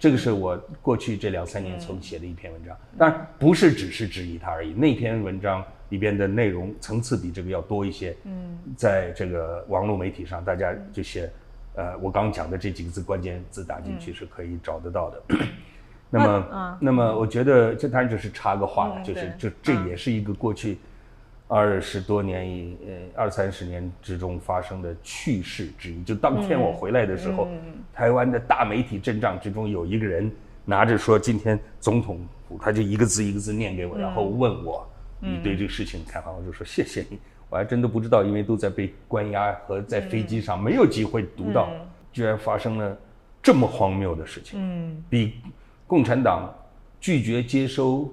[0.00, 4.72] 这个是我过去这两三年曾写的一篇文章，当然不是只是质疑他而已。
[4.72, 8.14] 那篇文章里边的内容层次比这个要多一些。
[8.24, 11.30] 嗯，在这个网络媒体上，大家就写，
[11.76, 15.22] 呃，我刚讲的这几个字关键字打进去是可以找得到的。
[16.18, 20.78] 那么，那么我觉得这当然就是插个话了，就是这这也是一个过去。
[21.46, 27.48] 二十多年以呃二三十年之中发生的趣事之一，就当天我回来的时候，
[27.92, 30.32] 台湾的大媒体阵仗之中有一个人
[30.64, 34.88] 拿着说今天总统府，他就一个字一个字念给我，然后问我
[35.20, 37.18] 你对这个事情看法，我就说谢谢你，
[37.50, 41.68] 我还真的不知道，因为都在被关押和在飞机上没有机会读到，
[42.10, 42.96] 居然发生了
[43.42, 45.34] 这么荒谬的事情，嗯，比
[45.86, 46.52] 共产党
[47.00, 48.08] 拒绝接收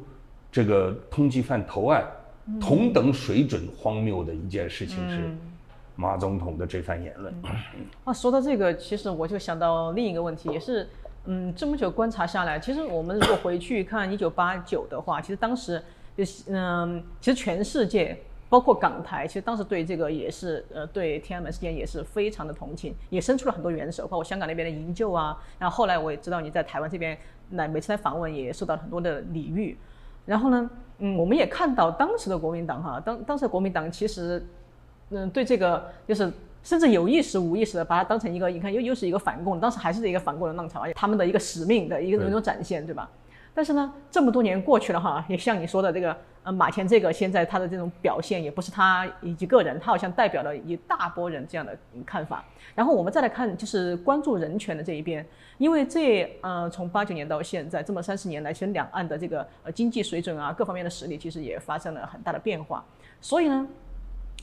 [0.51, 2.05] 这个通缉犯投案。
[2.59, 5.32] 同等水准荒谬的一件事情是
[5.95, 7.34] 马总统的这番言论。
[8.03, 10.89] 啊，说到这个，其实我就想到另一个问题，也是，
[11.26, 15.82] 嗯，这么久观察下来，其实我们如果回去看一九八九的话，其实当时
[16.17, 18.17] 就是，嗯，其实全世界，
[18.49, 25.38] 包括港台，其实当时对这个也是，呃，对天安门事件也是非常的同情，也伸出了很多援手，包括香港那边的营救啊。
[25.59, 27.17] 然后后来我也知道你在台湾这边，
[27.51, 29.77] 那每次来访问也受到很多的礼遇。
[30.25, 30.69] 然后呢？
[31.03, 34.45] 嗯，我们也看到当时的国民党哈，当当时的国民党其实，
[35.09, 36.31] 嗯，对这个就是
[36.61, 43.09] 甚至有意识无意识的把它当成一个，你看又又是一个反共，当时还是一个反共的浪潮，而且他们的一个使命的一个那种展现，对吧？
[43.53, 52.43] 但是呢，这么多年过去了哈，也像你说的这个，呃，马前这个现在他的这种表现，也不是他以及个人，他好像代表了一大波人这样的看法。
[52.73, 55.25] 然后我们再来看，就是关注人权的这一边，
[55.57, 62.83] 因为这呃，从八九年到现在这么三十年来，其实两岸的这个呃经济水准啊，各方面的实力其实也发生了很大的变化，
[63.19, 63.67] 所以呢。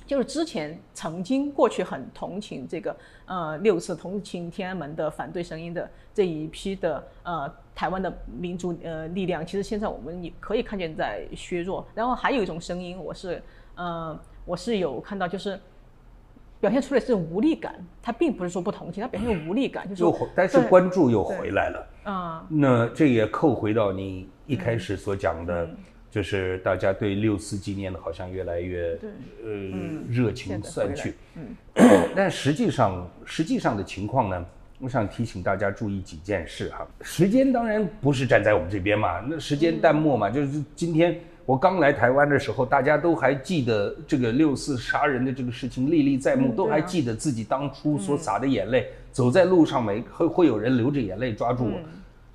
[0.06, 2.96] 就是之前曾经过去很同情这个
[3.26, 11.86] 呃六次同情天安门的反对声音的这一批的呃台湾的民族呃力量，其实现在我们也可以看见在削弱。
[11.94, 13.40] 然后还有一种声音，我是
[13.76, 15.56] 呃我是有看到，就是
[16.60, 22.44] 表现出来是无力感，他并不是说不同情，他表现无力感，就是又但是关注又回来了啊。
[22.50, 25.70] 那这也扣回到你一开始所讲的。
[26.10, 28.98] 就是大家对六四纪念的好像越来越
[29.44, 29.50] 呃
[30.08, 31.54] 热情散去，嗯，
[32.16, 34.46] 但实际上实际上的情况呢，
[34.78, 36.86] 我想提醒大家注意几件事哈。
[37.02, 51.80] 时间当然不是站在我们这边嘛，那时间淡漠嘛，就是今天我刚来台湾的时候，大家都还记得这个六四杀人的这个事情历历在目，都还记得自己当初所洒的眼泪，走在路上没会会有人流着眼泪抓住我。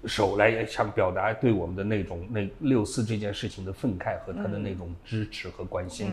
[0.05, 6.11] 手来想表达对我们的那种那六四这件事情的愤慨和他的那种支持和关心，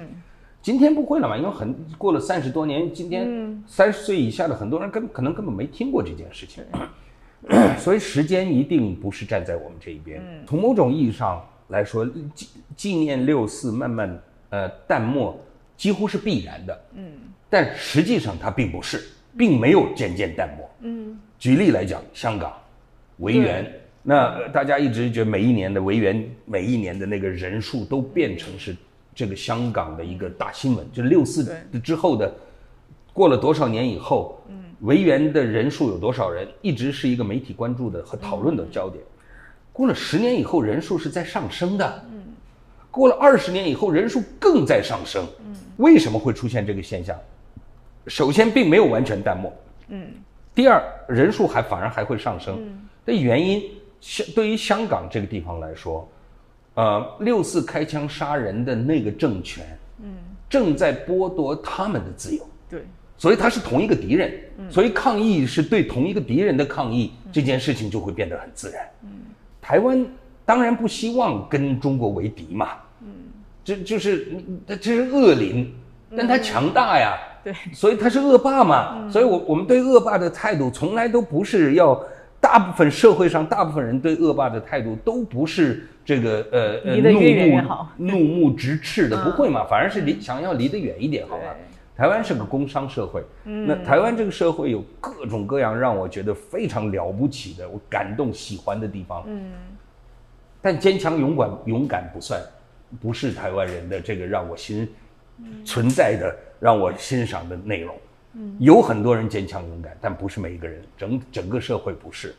[0.62, 1.36] 今天不会了嘛？
[1.36, 6.62] 因为很过了三十多年，今天三十岁以下的很多人根可能根本没听过这件事情，
[7.78, 10.22] 所以时间一定不是站在我们这一边。
[10.46, 12.04] 从某种意义上来说，
[12.34, 15.38] 纪纪念六四慢慢呃淡漠
[15.76, 17.12] 几乎是必然的，嗯，
[17.48, 19.00] 但实际上它并不是。
[19.38, 20.68] 并没有渐渐淡漠。
[20.80, 22.52] 嗯，举例来讲，香港
[23.18, 23.64] 维园，
[24.02, 28.74] 那大家一直觉得每一年的维园，每一年的那个人数都变成是
[29.20, 31.54] 这个香港的一个大新闻，就是六四
[31.84, 32.34] 之后的
[33.12, 39.04] 过了多少年以后，嗯，维园的人数有多少人，一直是一个媒体关注的和讨论的焦点。
[39.74, 42.04] 过了十年以后，人数是在上升的。
[42.10, 42.22] 嗯，
[42.90, 45.22] 过了二十年以后，人数更在上升。
[45.44, 47.14] 嗯，为什么会出现这个现象？
[48.06, 49.52] 首先，并没有完全淡漠。
[49.88, 50.06] 嗯。
[50.54, 52.56] 第二，人数还反而还会上升。
[52.58, 52.88] 嗯。
[53.04, 53.64] 的原因，
[54.00, 56.08] 香对于香港这个地方来说，
[56.74, 59.64] 呃，六四开枪杀人的那个政权，
[60.02, 60.14] 嗯，
[60.48, 62.46] 正在剥夺他们的自由。
[62.68, 62.84] 对。
[63.16, 64.32] 所以他是同一个敌人。
[64.58, 64.70] 嗯。
[64.70, 68.84] 所以抗议是对同一个敌人的抗议，这件事情就会变得很自然。
[69.02, 69.10] 嗯。
[69.60, 70.06] 台湾
[70.44, 72.68] 当然不希望跟中国为敌嘛。
[73.00, 73.08] 嗯。
[73.62, 74.28] 这就是
[74.66, 75.72] 他这是恶邻，
[76.16, 77.16] 但他强大呀。
[77.42, 81.98] 对，所以他是恶霸嘛，所以，我我们对恶霸的态度从来都不是要，
[82.38, 87.62] 大部分社会上大部分人对恶霸的态度都不是这个呃呃怒目
[87.96, 91.54] 怒目直视的，不会嘛，反而是离想要离得远一点，好吧？
[91.96, 99.52] 台湾是个工商社会，那台湾这个社会有各种各样让我觉得非常了不起的，我感动喜欢的地方，嗯，
[100.60, 102.40] 但坚强勇敢勇敢不算，
[103.00, 104.88] 不是台湾人的这个让我心
[105.64, 106.34] 存在的。
[106.60, 107.94] 让我欣赏的内容，
[108.34, 112.34] 嗯，有很多人坚强勇敢，但不是每一个人，整整个社会不是，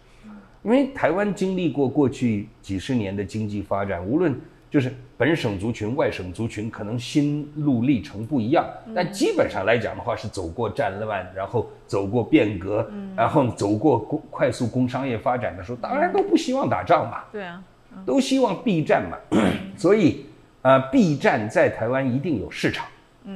[0.64, 4.34] 因为台湾经历过过去几十年的经济发展，无论
[4.70, 17.64] 就是本省族群、外省族群，可能心路历程不一样，但基本上来讲的话，是走过战乱，然后走过变革，然后走过工快速工商业发展的时候，当然都不希望打仗嘛，对啊，
[18.05, 19.18] 都希望避战嘛，
[19.76, 20.26] 所以
[20.62, 22.86] 呃，避战在台湾一定有市场。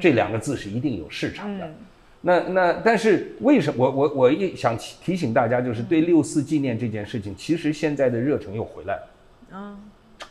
[0.02, 1.72] 这两个字是一定有市场的，
[2.28, 9.02] 那那但是为什么我我我一想提醒大家，就是对六四纪念这件事情，其实现在的热忱又回来了。
[9.52, 9.78] 啊，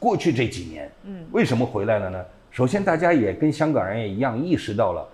[0.01, 2.25] 过去这几年，嗯，为什么回来了呢？
[2.51, 5.09] 首先，大家也跟香港人也一样意识到了，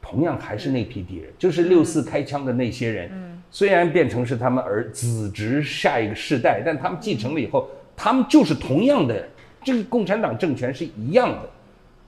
[0.00, 3.10] 同样还是那批敌人，就是六四开枪的那些人。
[3.12, 9.28] 嗯，虽然变成是他们儿子侄下一个世代，但他们继承了以后，他们就是同样的，
[9.62, 11.50] 这个共产党政权是一样的。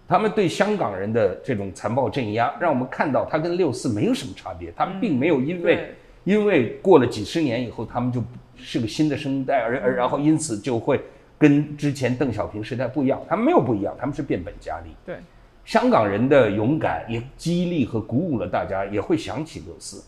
[0.08, 4.72] 他们对香港人的这种残暴镇压，让我们看到他跟六四没有什么差别。
[4.76, 5.90] 他们并没有因为
[6.22, 8.22] 因为过了几十年以后，他们就
[8.56, 11.00] 是个新的生代，而而然后因此就会
[11.36, 13.20] 跟之前邓小平时代不一样。
[13.28, 14.90] 他们没有不一样，他们是变本加厉。
[15.04, 15.16] 对，
[15.64, 20.02] 香港人的勇敢也激励和鼓舞了大家，也会想起六四。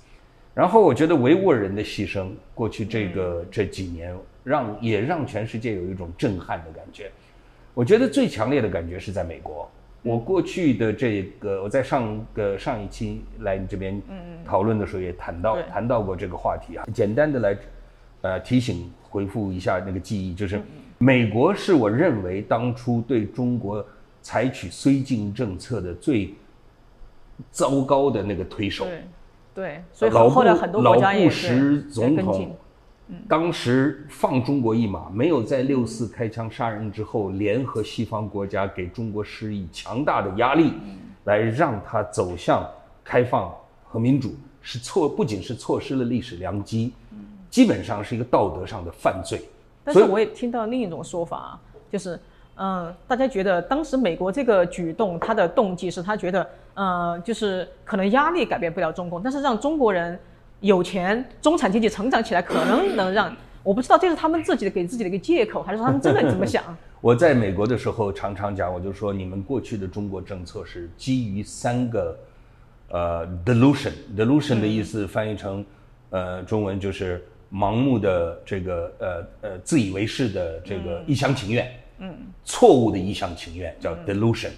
[0.55, 7.11] 然后我觉得维吾尔人的牺牲，过去这个这几年，让也让全世界有一种震撼的感觉。
[7.75, 9.69] 我觉得最强烈的感觉是在美国。
[10.09, 14.01] 我过去的这个，我在上个上一期来你这边
[14.43, 16.87] 讨论的时候也谈到谈到过这个话题啊。
[16.95, 17.59] 简单的来，
[18.23, 20.59] 呃，提醒回复一下那个记忆，就是
[20.97, 23.85] 美国是我认为当初对中国
[24.23, 26.35] 采取绥靖政策的最
[27.51, 28.87] 糟糕的那个推手。
[28.87, 29.03] 对，
[29.55, 32.57] 对，所以后来很多国家也是总统。
[33.27, 40.75] 当时放中国一马，没有在六四开枪杀人之后，联合西方国家给中国施以强大的压力，
[41.25, 42.69] 来让他走向
[43.03, 43.51] 开放
[43.85, 46.93] 和民主，是错，不仅是错失了历史良机，
[47.49, 49.41] 基本上是一个道德上的犯罪。
[49.83, 52.21] 但是我也听到另一种说法啊，就是，
[52.57, 60.21] 嗯，大家觉得当时美国这个举动，他的动机是他觉得，呃，就是可能压力改变不了中共，但是让中国人。
[60.61, 66.65] 有钱，中产阶级成长起来，可能能让我不知道这是他们自己的给自己的一个借口，还是他们真的怎么想？
[67.01, 72.19] 我在美国的时候常常讲，我就说你们过去的中国政策是基于三个
[72.89, 75.65] 呃 delusion，delusion 的意思翻译成
[76.11, 82.13] 呃中文就是盲目的这个呃呃自以为是的这个一厢情愿，嗯，
[82.45, 84.51] 错误的一厢情愿叫 delusion。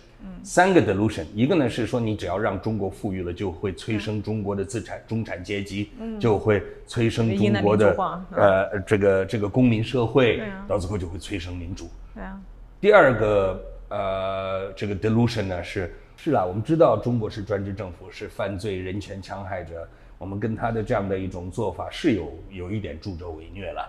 [0.42, 7.96] 三个 delusion，一个呢是说你只要让中国富裕了，就会催生中国的资产中产阶级，就会催生中国的
[8.34, 11.90] 呃这个这个公民社会，到最后就会催生民主。
[12.14, 12.40] 对啊。
[12.80, 23.86] 第二个呃这个 delusion 呢是是啊，我们知道中国是专制政府，是犯罪人权戕害者，我们跟他的这样的一种做法是有有一点助纣为虐了。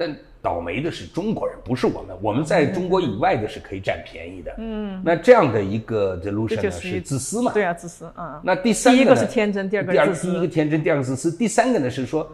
[0.00, 2.16] 但倒霉的是中国人，不是我们。
[2.22, 4.54] 我们在中国以外的是可以占便宜的。
[4.56, 7.52] 嗯，那这样的一个 delusion 呢是自私嘛？
[7.52, 8.40] 对啊，自私啊。
[8.42, 10.30] 那第三个，第一个是天真，第二个自私。
[10.30, 11.30] 第一个天真，第二个自私。
[11.30, 12.26] 第三个呢是说，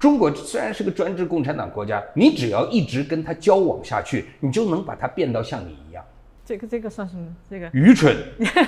[0.00, 6.04] 中国虽然是个专制共产党国家，你只要一直跟他交往下去，你就能把他变到像你一样。
[6.44, 7.24] 这个这个算什么？
[7.48, 8.16] 这个愚蠢。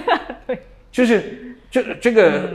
[0.47, 0.61] 对，
[0.93, 2.49] 就是这这个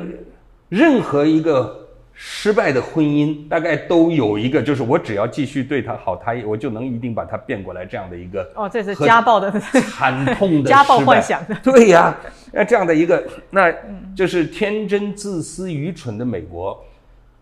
[0.70, 1.83] 任何一个
[2.26, 11.46] 失败的婚姻大概都有一个，就是我只要继续对他好，他我就能一定把他变过来这样的一个哦，这是家暴的惨痛的 家暴幻想。
[11.48, 12.18] 的，对呀，
[12.54, 13.22] 那这样的一个，
[13.52, 13.74] 那
[14.16, 16.82] 就是天真、自私、愚蠢的美国，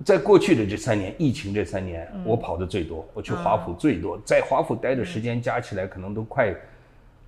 [0.03, 6.51] 在过去的这三年，疫情这三年，我跑的最多，我去华府最多，在华府待的时间加起来可能都快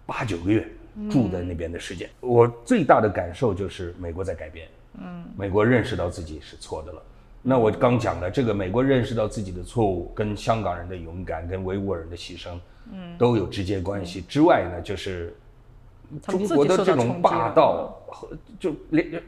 [0.07, 0.67] 八九个月，
[1.11, 4.67] 住在那边的时间，我最大的感受就是美国在改变，
[4.99, 7.01] 嗯，美国认识到自己是错的了。
[7.45, 12.51] 那我刚讲的这个，美国认识到自己的错误，跟香港人的勇敢，跟维吾尔人的牺牲，
[12.89, 14.21] 嗯，都有直接关系。
[14.21, 15.35] 之外呢，就是
[16.21, 19.21] 中国的这种霸道和就连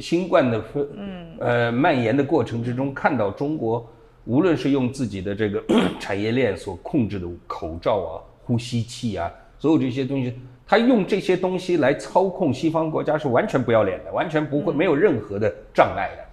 [0.00, 0.64] 新冠的
[0.96, 3.88] 嗯呃蔓延的过程之中，看到中国
[4.24, 5.62] 无论是用自己的这个
[6.00, 8.10] 产业链所控制的口罩啊、
[8.42, 10.34] 呼吸器啊，所有这些东西，
[10.66, 16.24] 他用这些东西来操控西方国家是完全不要脸的，完全不会没有任何的障碍的。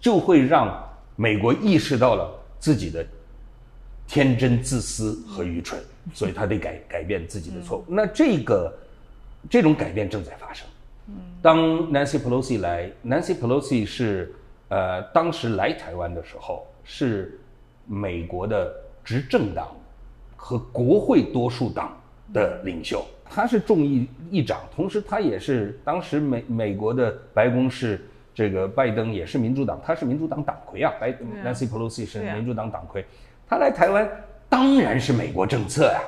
[0.00, 0.72] 就会让
[1.16, 3.04] 美国意识到了自己的
[4.06, 5.80] 天真、自私和愚蠢，
[6.14, 7.84] 所以他得改改变自己的错误。
[7.88, 8.72] 那这个
[9.50, 10.66] 这种改变正在发生。
[11.42, 11.58] 当
[11.92, 14.32] Nancy Pelosi 来，Nancy Pelosi 是
[14.68, 17.40] 呃当时来台湾的时候是
[17.86, 18.72] 美国的
[19.02, 19.68] 执政党
[20.36, 21.96] 和国会多数党
[22.32, 28.00] 的领袖，他是众议议长，同时他也是当时美美国的白宫是。
[28.38, 30.92] 这个拜登也是民主党，他是民主党党魁啊。
[31.00, 31.10] 拜
[31.44, 33.04] Nancy Pelosi 是民主党党魁，
[33.48, 34.08] 他来台湾
[34.48, 36.00] 当然是美国政策呀，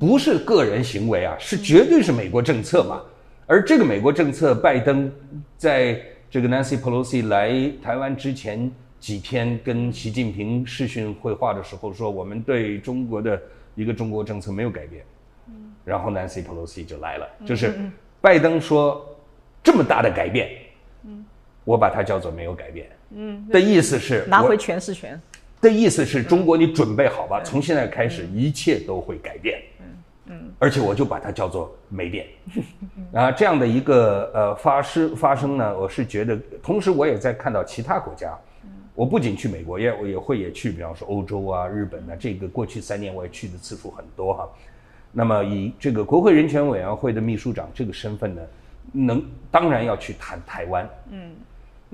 [0.00, 3.02] 不是个人行为啊，是绝对是美国政策嘛。
[3.46, 5.12] 而这个美国政策，拜登
[5.58, 13.38] 在这个 Nancy Pelosi 来台湾之前几天跟习近平视讯会话的时候说，我们对中国的
[13.74, 15.04] 一个中国政策没有改变。
[15.84, 17.74] 然后 Nancy Pelosi 就来了，就是
[18.22, 19.06] 拜登说
[19.62, 20.48] 这么大的改变。
[21.64, 25.20] 我把它叫做没有改变，嗯，的意思是拿回诠释权，
[25.60, 29.86] 的意思是中国你准备好吧，从现在开始一切都会改变，嗯
[30.26, 32.26] 嗯，而且我就把它叫做没变，
[33.14, 38.36] 啊，这样的一个呃发生发生呢，我是觉得，同时我也在看到其他国家，
[38.94, 44.48] 我不仅去美国，也我也会也去，比方说欧洲啊、日本啊，这个过去三年我也去的次数很多哈，
[45.12, 48.42] 那么以这个国会人权委员会的秘书长这个身份呢，
[48.92, 51.30] 能当然要去谈台湾，嗯。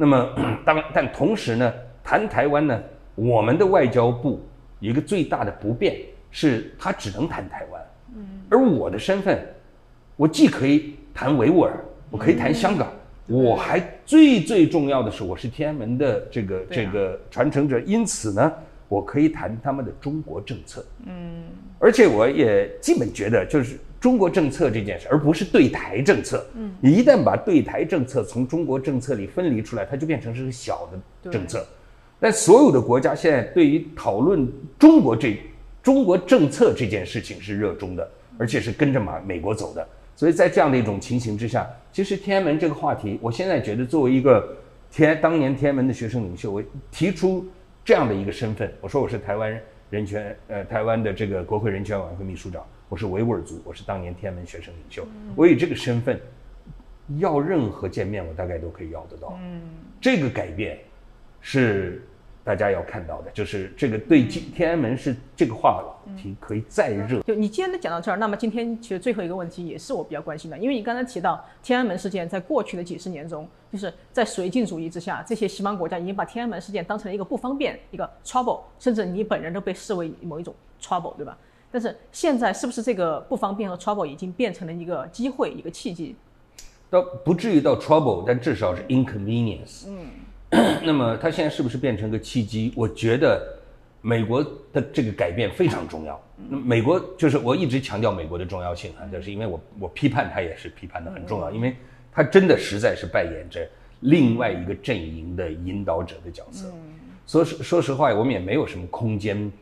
[0.00, 0.28] 那么，
[0.64, 1.70] 当然，但同时呢，
[2.02, 2.82] 谈台湾呢，
[3.14, 4.40] 我们的外交部
[4.78, 5.94] 一个最大的不便
[6.30, 7.82] 是，他只能谈台湾。
[8.16, 8.40] 嗯。
[8.48, 9.46] 而我的身份，
[10.16, 12.90] 我既可以谈维吾尔，我可以谈香港，
[13.26, 18.50] 我还最最重要的是，我是天安门的这个这个传承者，因此呢，
[18.88, 20.82] 我可以谈他们的中国政策。
[21.04, 21.44] 嗯。
[21.78, 23.78] 而且我也基本觉得，就是。
[24.00, 26.44] 中国政策这件事，而不是对台政策。
[26.54, 31.66] 嗯，你一旦把对台政策从中国政策里分离出来，它就变成是个小的政策。
[32.18, 35.38] 但所有的国家现在对于讨论中国这
[35.82, 39.86] 中国政策这件事情是热衷的，而且是跟着马美国走的。
[40.16, 44.56] 所以在这样的一种情形之下，其实天安门这个话题，我现在觉得作为一个
[44.90, 47.46] 天当年天安门的学生领袖，我提出
[47.84, 52.62] 这样的一个身份，我说我是台湾人权呃台湾的这个国会人权委员会秘书长。
[52.90, 55.06] 我是维吾尔族，我是当年天安门学生领袖。
[55.36, 56.20] 我以这个身份，
[57.18, 59.38] 要任何见面，我大概都可以要得到。
[59.40, 59.62] 嗯，
[60.00, 60.76] 这个改变
[61.40, 62.04] 是
[62.42, 65.84] 大家要看到的，就是这个对天安门是这个话
[66.16, 67.22] 题可以再热。
[67.22, 80.52] 就你既然都讲到这儿，那么今天其实最后一个问题也是我比较关心的，因为你刚才提到天安门事件，在过去的几十年中，就是在绥靖主义之下，这些西方国家已经把天安门事件当成了一个不方便、一个 trouble，甚至你本人都被视为某一种
[80.82, 81.38] trouble，对吧？
[81.72, 86.16] 但是现在是不是这个不方便和 trouble 已经变成了一个机会、一个契机？
[86.90, 89.86] 倒不至于到 trouble，但至少是 inconvenience。
[89.86, 92.72] 嗯， 那么它现在是不是变成个契机？
[92.74, 93.40] 我觉得
[94.00, 94.42] 美国
[94.72, 96.20] 的这个改变非常重要。
[96.48, 101.76] 那美国就是我一直强调美国的重要性啊，就是因为我我批判它也是批判的很重要，因为
[102.10, 103.64] 它真的实在是扮演着
[104.00, 106.66] 另外一个阵营的引导者的角色。
[107.28, 109.52] 说实说实话，我们也没有什么空间。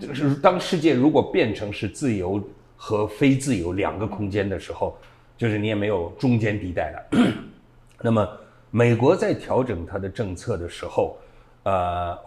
[0.00, 2.42] 就是当世界如果变成是自由
[2.76, 4.96] 和非自由两个空间的时候，
[5.36, 7.18] 就是你也没有中间地带了。
[8.00, 8.28] 那么，
[8.70, 11.18] 美国在调整它的政策的时候，
[11.64, 12.18] 呃，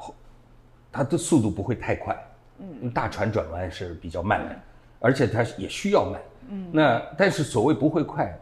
[0.91, 2.17] 它的速度不会太快，
[2.59, 4.55] 嗯，大船转弯是比较慢的，
[4.99, 8.37] 而且它也需要慢，嗯，那但是所谓不会快，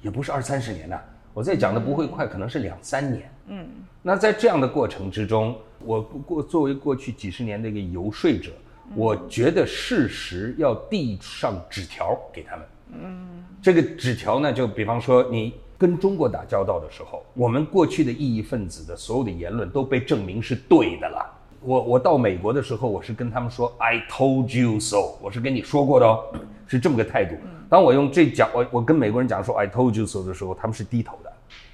[0.00, 0.98] 也不是二三十年呐。
[1.34, 3.68] 我在讲的不会快，可能是两三年，嗯，
[4.02, 5.56] 那在这样的过程之中。
[5.84, 8.50] 我过作为过去几十年的一个游说者，
[8.94, 12.66] 我觉得事实要递上纸条给他们。
[12.92, 21.36] 嗯，这个纸条呢，就比方说你跟中国打交道的时候，我们过去的异议分子的所有的言论都被证明是对的了。
[21.62, 26.24] 我我到美国的时候，我是跟他们说 “I told you so”，我是跟你说过的哦，
[26.66, 27.36] 是这么个态度。
[27.68, 31.30] 当我用这讲，我我跟美国人讲说 “I told you so” 的时候，他们是低头的。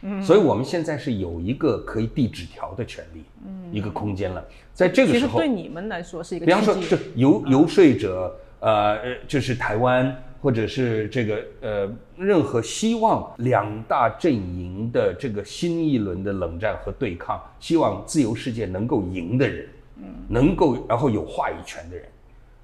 [0.08, 4.44] 嗯，所以我们现在是有一个可以递纸条的权利，嗯，一个空间了。
[4.72, 22.06] 在这个时候，对你们来说是一个，比方说，这游游说者，呃，就是台湾，或者是这个呃，任何希望两大阵营的这个新一轮的冷战和对抗，希望自由世界能够赢的人，嗯，能够然后有话语权的人，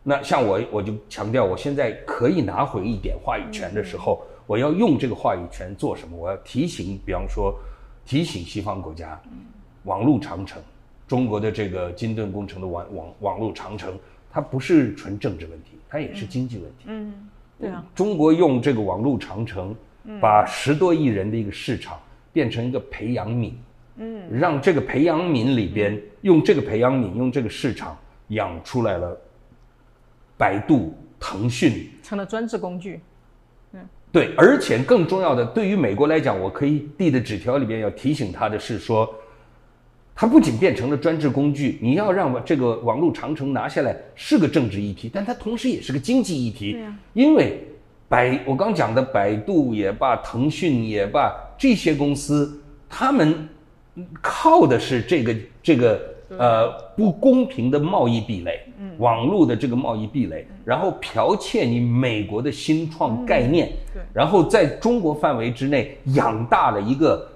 [0.05, 4.23] 那像我，我就强调，我现在可以拿回一点话语权的时候。
[4.53, 6.15] 我要用这个话语权做什么？
[6.15, 7.59] 我要提醒，比方说，
[8.05, 9.19] 提醒西方国家，
[9.85, 10.61] 网络长城，
[11.09, 13.99] 中国的这个金盾工程的网网网络长城，
[14.31, 16.85] 它不是纯政治问题，它也是经济问题。
[16.85, 17.83] 嗯，对啊。
[17.95, 19.75] 中国用这个网络长城，
[20.21, 21.99] 把十多亿人的一个市场
[22.31, 23.53] 变成一个培养皿，
[23.97, 27.97] 嗯，让这个培养皿里边用这个培养皿用这个市场
[28.29, 29.19] 养出来了，
[30.37, 33.01] 百度、腾讯成了专制工具。
[34.13, 39.09] 对，而且更重要的，对于美国来讲，我可以递的纸条里边要提醒他的是说，
[40.15, 46.79] 它不仅变成了专制工具，你要让这个网络长城拿下来是个政治议题，但它同时也是个经济议题。
[47.15, 47.67] 因为
[48.07, 52.61] 百我刚讲的百度也罢，腾讯也罢，这些公司
[52.91, 53.49] 他们
[54.21, 56.12] 靠的是这个这个。
[56.39, 58.91] 呃，不公平的贸易壁垒，嗯。
[58.99, 67.27] 网络的这个贸易壁垒，然后剽窃你美国的新创概念，对，然后在中国范围之内养大了一个，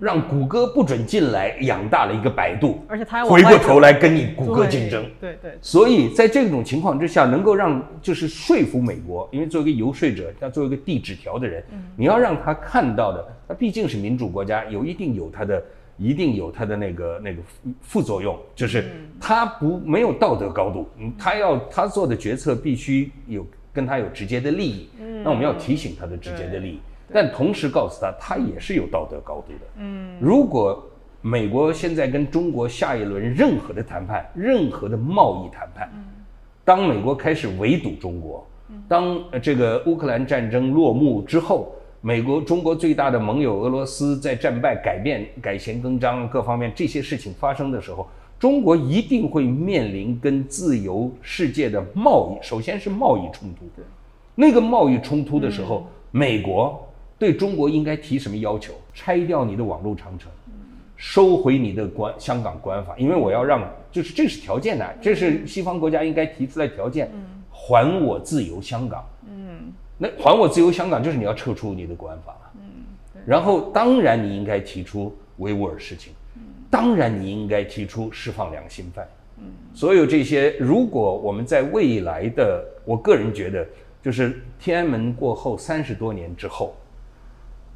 [0.00, 5.52] 让谷歌不准进来，养大了一个百度，而且他回过头来跟你谷歌竞争，对对。
[5.62, 11.78] 所以在这种情况之下，能够让就是说服美国，因为作为一个游说者，要作为一个递纸条的人，嗯。
[11.96, 15.62] 你要让他看到的，他毕竟是民主国家，有一定有他的。
[15.98, 18.84] 一定有它的那个那个副副作用，就是
[19.18, 26.80] 它不没有道德高度，嗯，他要他做的决策必须有跟他有直接的利益，嗯，那我们要提醒他的直接的利益，
[27.12, 30.84] 但同时告诉他，他也是有道德高度的，嗯，如果
[31.22, 35.90] 美国现在跟中国下一轮任何的谈判，任何的贸易谈判，
[36.64, 38.46] 当美国开始围堵中国，
[38.86, 41.72] 当这个乌克兰战争落幕之后。
[42.06, 48.06] 美国、中国最大的盟友俄罗斯在战败、改变、改弦更张各方面这些事情发生的时候，
[48.38, 53.64] 中国一定会面临跟自由世界的贸易，首先是贸易冲突。
[53.74, 53.84] 对，
[54.36, 56.88] 那个贸易冲突的时候，美国
[57.18, 58.72] 对中国应该提什么要求？
[58.94, 60.30] 拆掉你的网络长城，
[60.94, 67.10] 收回你的关香港国安法，因为我要让，就是这是条件呐，这是西方国家应该提出来条件，
[67.50, 69.04] 还我自由香港。
[69.98, 70.10] 嗯。
[70.16, 72.52] 那还我自由香港，就是你要撤出你的国安法了。
[72.56, 76.12] 嗯，然后当然你应该提出维吾尔事情，
[76.70, 79.08] 当然你应该提出释放两心犯。
[79.38, 79.44] 嗯，
[79.74, 83.66] 所有这些，如果我们在未来的，我个人觉得，
[84.02, 86.74] 就是天安门过后三十多年之后，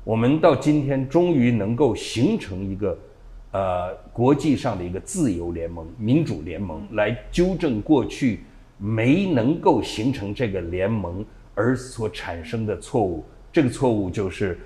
[0.04, 2.98] 我们到今天终于能够形成一个，
[3.52, 8.40] 呃，国际上的一个自由联盟、民主联盟，来纠正过去
[8.78, 11.24] 没能够形成这个联盟。
[11.54, 14.58] 而所产生的错误，这个错误就是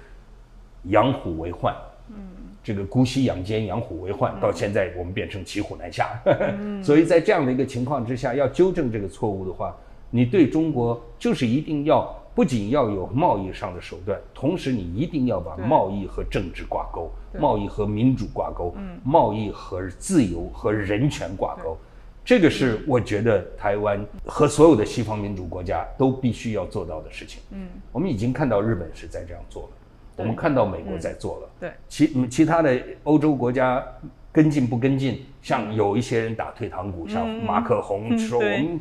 [0.84, 1.74] 养虎为患。
[2.10, 2.16] 嗯，
[2.62, 6.20] 这个姑息养奸，养虎为患，到现在我们变成骑虎难下。
[6.84, 9.74] 所以在这样的一个情况之下，要纠正这个错误的话，
[10.10, 21.76] 你对中国就是一定要不仅要有贸易上的手段，同时你一定要把贸易和政治挂钩，贸易和民主挂钩，贸易和自由和人权挂钩。
[22.24, 27.42] 这个是我觉得台湾和所有的西方民主国家都必须要做到的事情。
[27.50, 29.68] 嗯，我们已经看到日本是在这样做了，
[30.16, 31.48] 我们看到美国在做了。
[31.60, 33.84] 对，其其他的欧洲国家
[34.32, 35.24] 跟进不跟进？
[35.42, 38.80] 像有一些人打退堂鼓，像马克宏说我们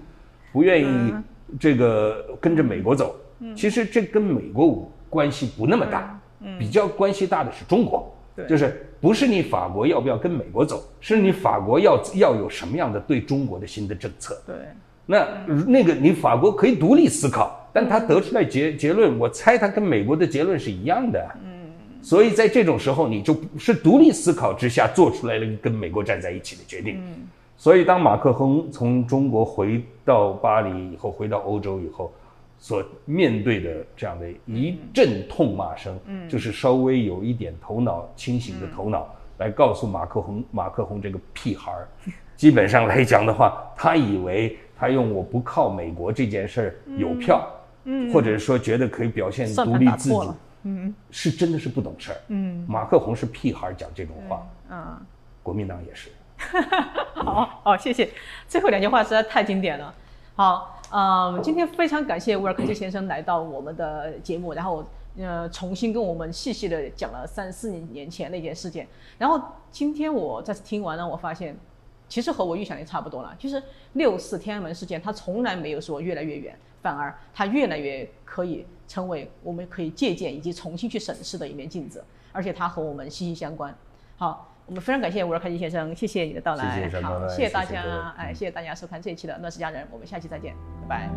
[0.54, 1.14] 不愿意
[1.60, 3.14] 这个跟着美国走。
[3.54, 6.18] 其实这跟美国关系不那么大，
[6.58, 8.10] 比较关系大的是中国。
[8.50, 14.42] 就是不是你法国要不要跟美国走，是你法国要要有什么样的对中国的新的政策？
[14.48, 14.56] 对，
[15.06, 15.28] 那
[15.68, 21.24] 那个你法国可以独立思考，但他得出来结结论，我猜他跟美国的结论是一样的。
[21.44, 26.98] 嗯，所以在这种时候，你就是独立思考之下做出来了跟美国站在一起的决定。
[27.00, 27.28] 嗯，
[27.58, 32.12] 所以当马克宏从中国回到巴黎以后，回到欧洲以后。
[32.64, 41.88] 所面对的这样的一阵痛骂声，嗯，就是稍微有一点头脑清醒的头脑来告诉马克宏，马克宏这个屁孩儿，
[42.38, 47.46] 基本上来讲的话，他以为他用我不靠美国这件事儿有票，
[47.84, 50.34] 嗯，或者说觉得可以表现独立自主，
[50.64, 52.18] 嗯，是真的是不懂事儿。
[52.30, 54.98] 嗯，马克宏是屁孩儿讲这种话，嗯，
[55.44, 56.10] 国民党也是。
[57.14, 58.10] 好好，谢谢。
[58.48, 59.94] 最后两句话实在太经典了。
[60.36, 64.86] 好，嗯，今天非常感谢威尔科奇先生来到我们的节目，然后
[65.18, 68.88] 呃重新跟我们细细的讲了三四年前那件事件。
[69.18, 69.42] 然后
[69.72, 71.58] 今天我再次听完了，我发现
[72.08, 73.36] 其实和我预想的差不多了。
[73.40, 73.60] 就是
[73.94, 83.76] 六四天安门事件，它从来没有说越来越远，反而它越来越可以成为我们可以借鉴以及重新去审视的一面镜子，而且它和我们息息相关。
[84.16, 84.53] 好。
[84.66, 90.56] 我们非常感谢吴若开先生，谢谢你的到来，好，谢谢大家，谢哎，谢谢大家收看这一期的《乱世佳人》，我们下期再见，
[90.88, 91.10] 拜拜。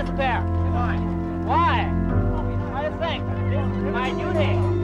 [0.00, 0.16] To.
[0.16, 0.42] can.
[1.46, 1.86] Why?
[2.74, 4.79] I think.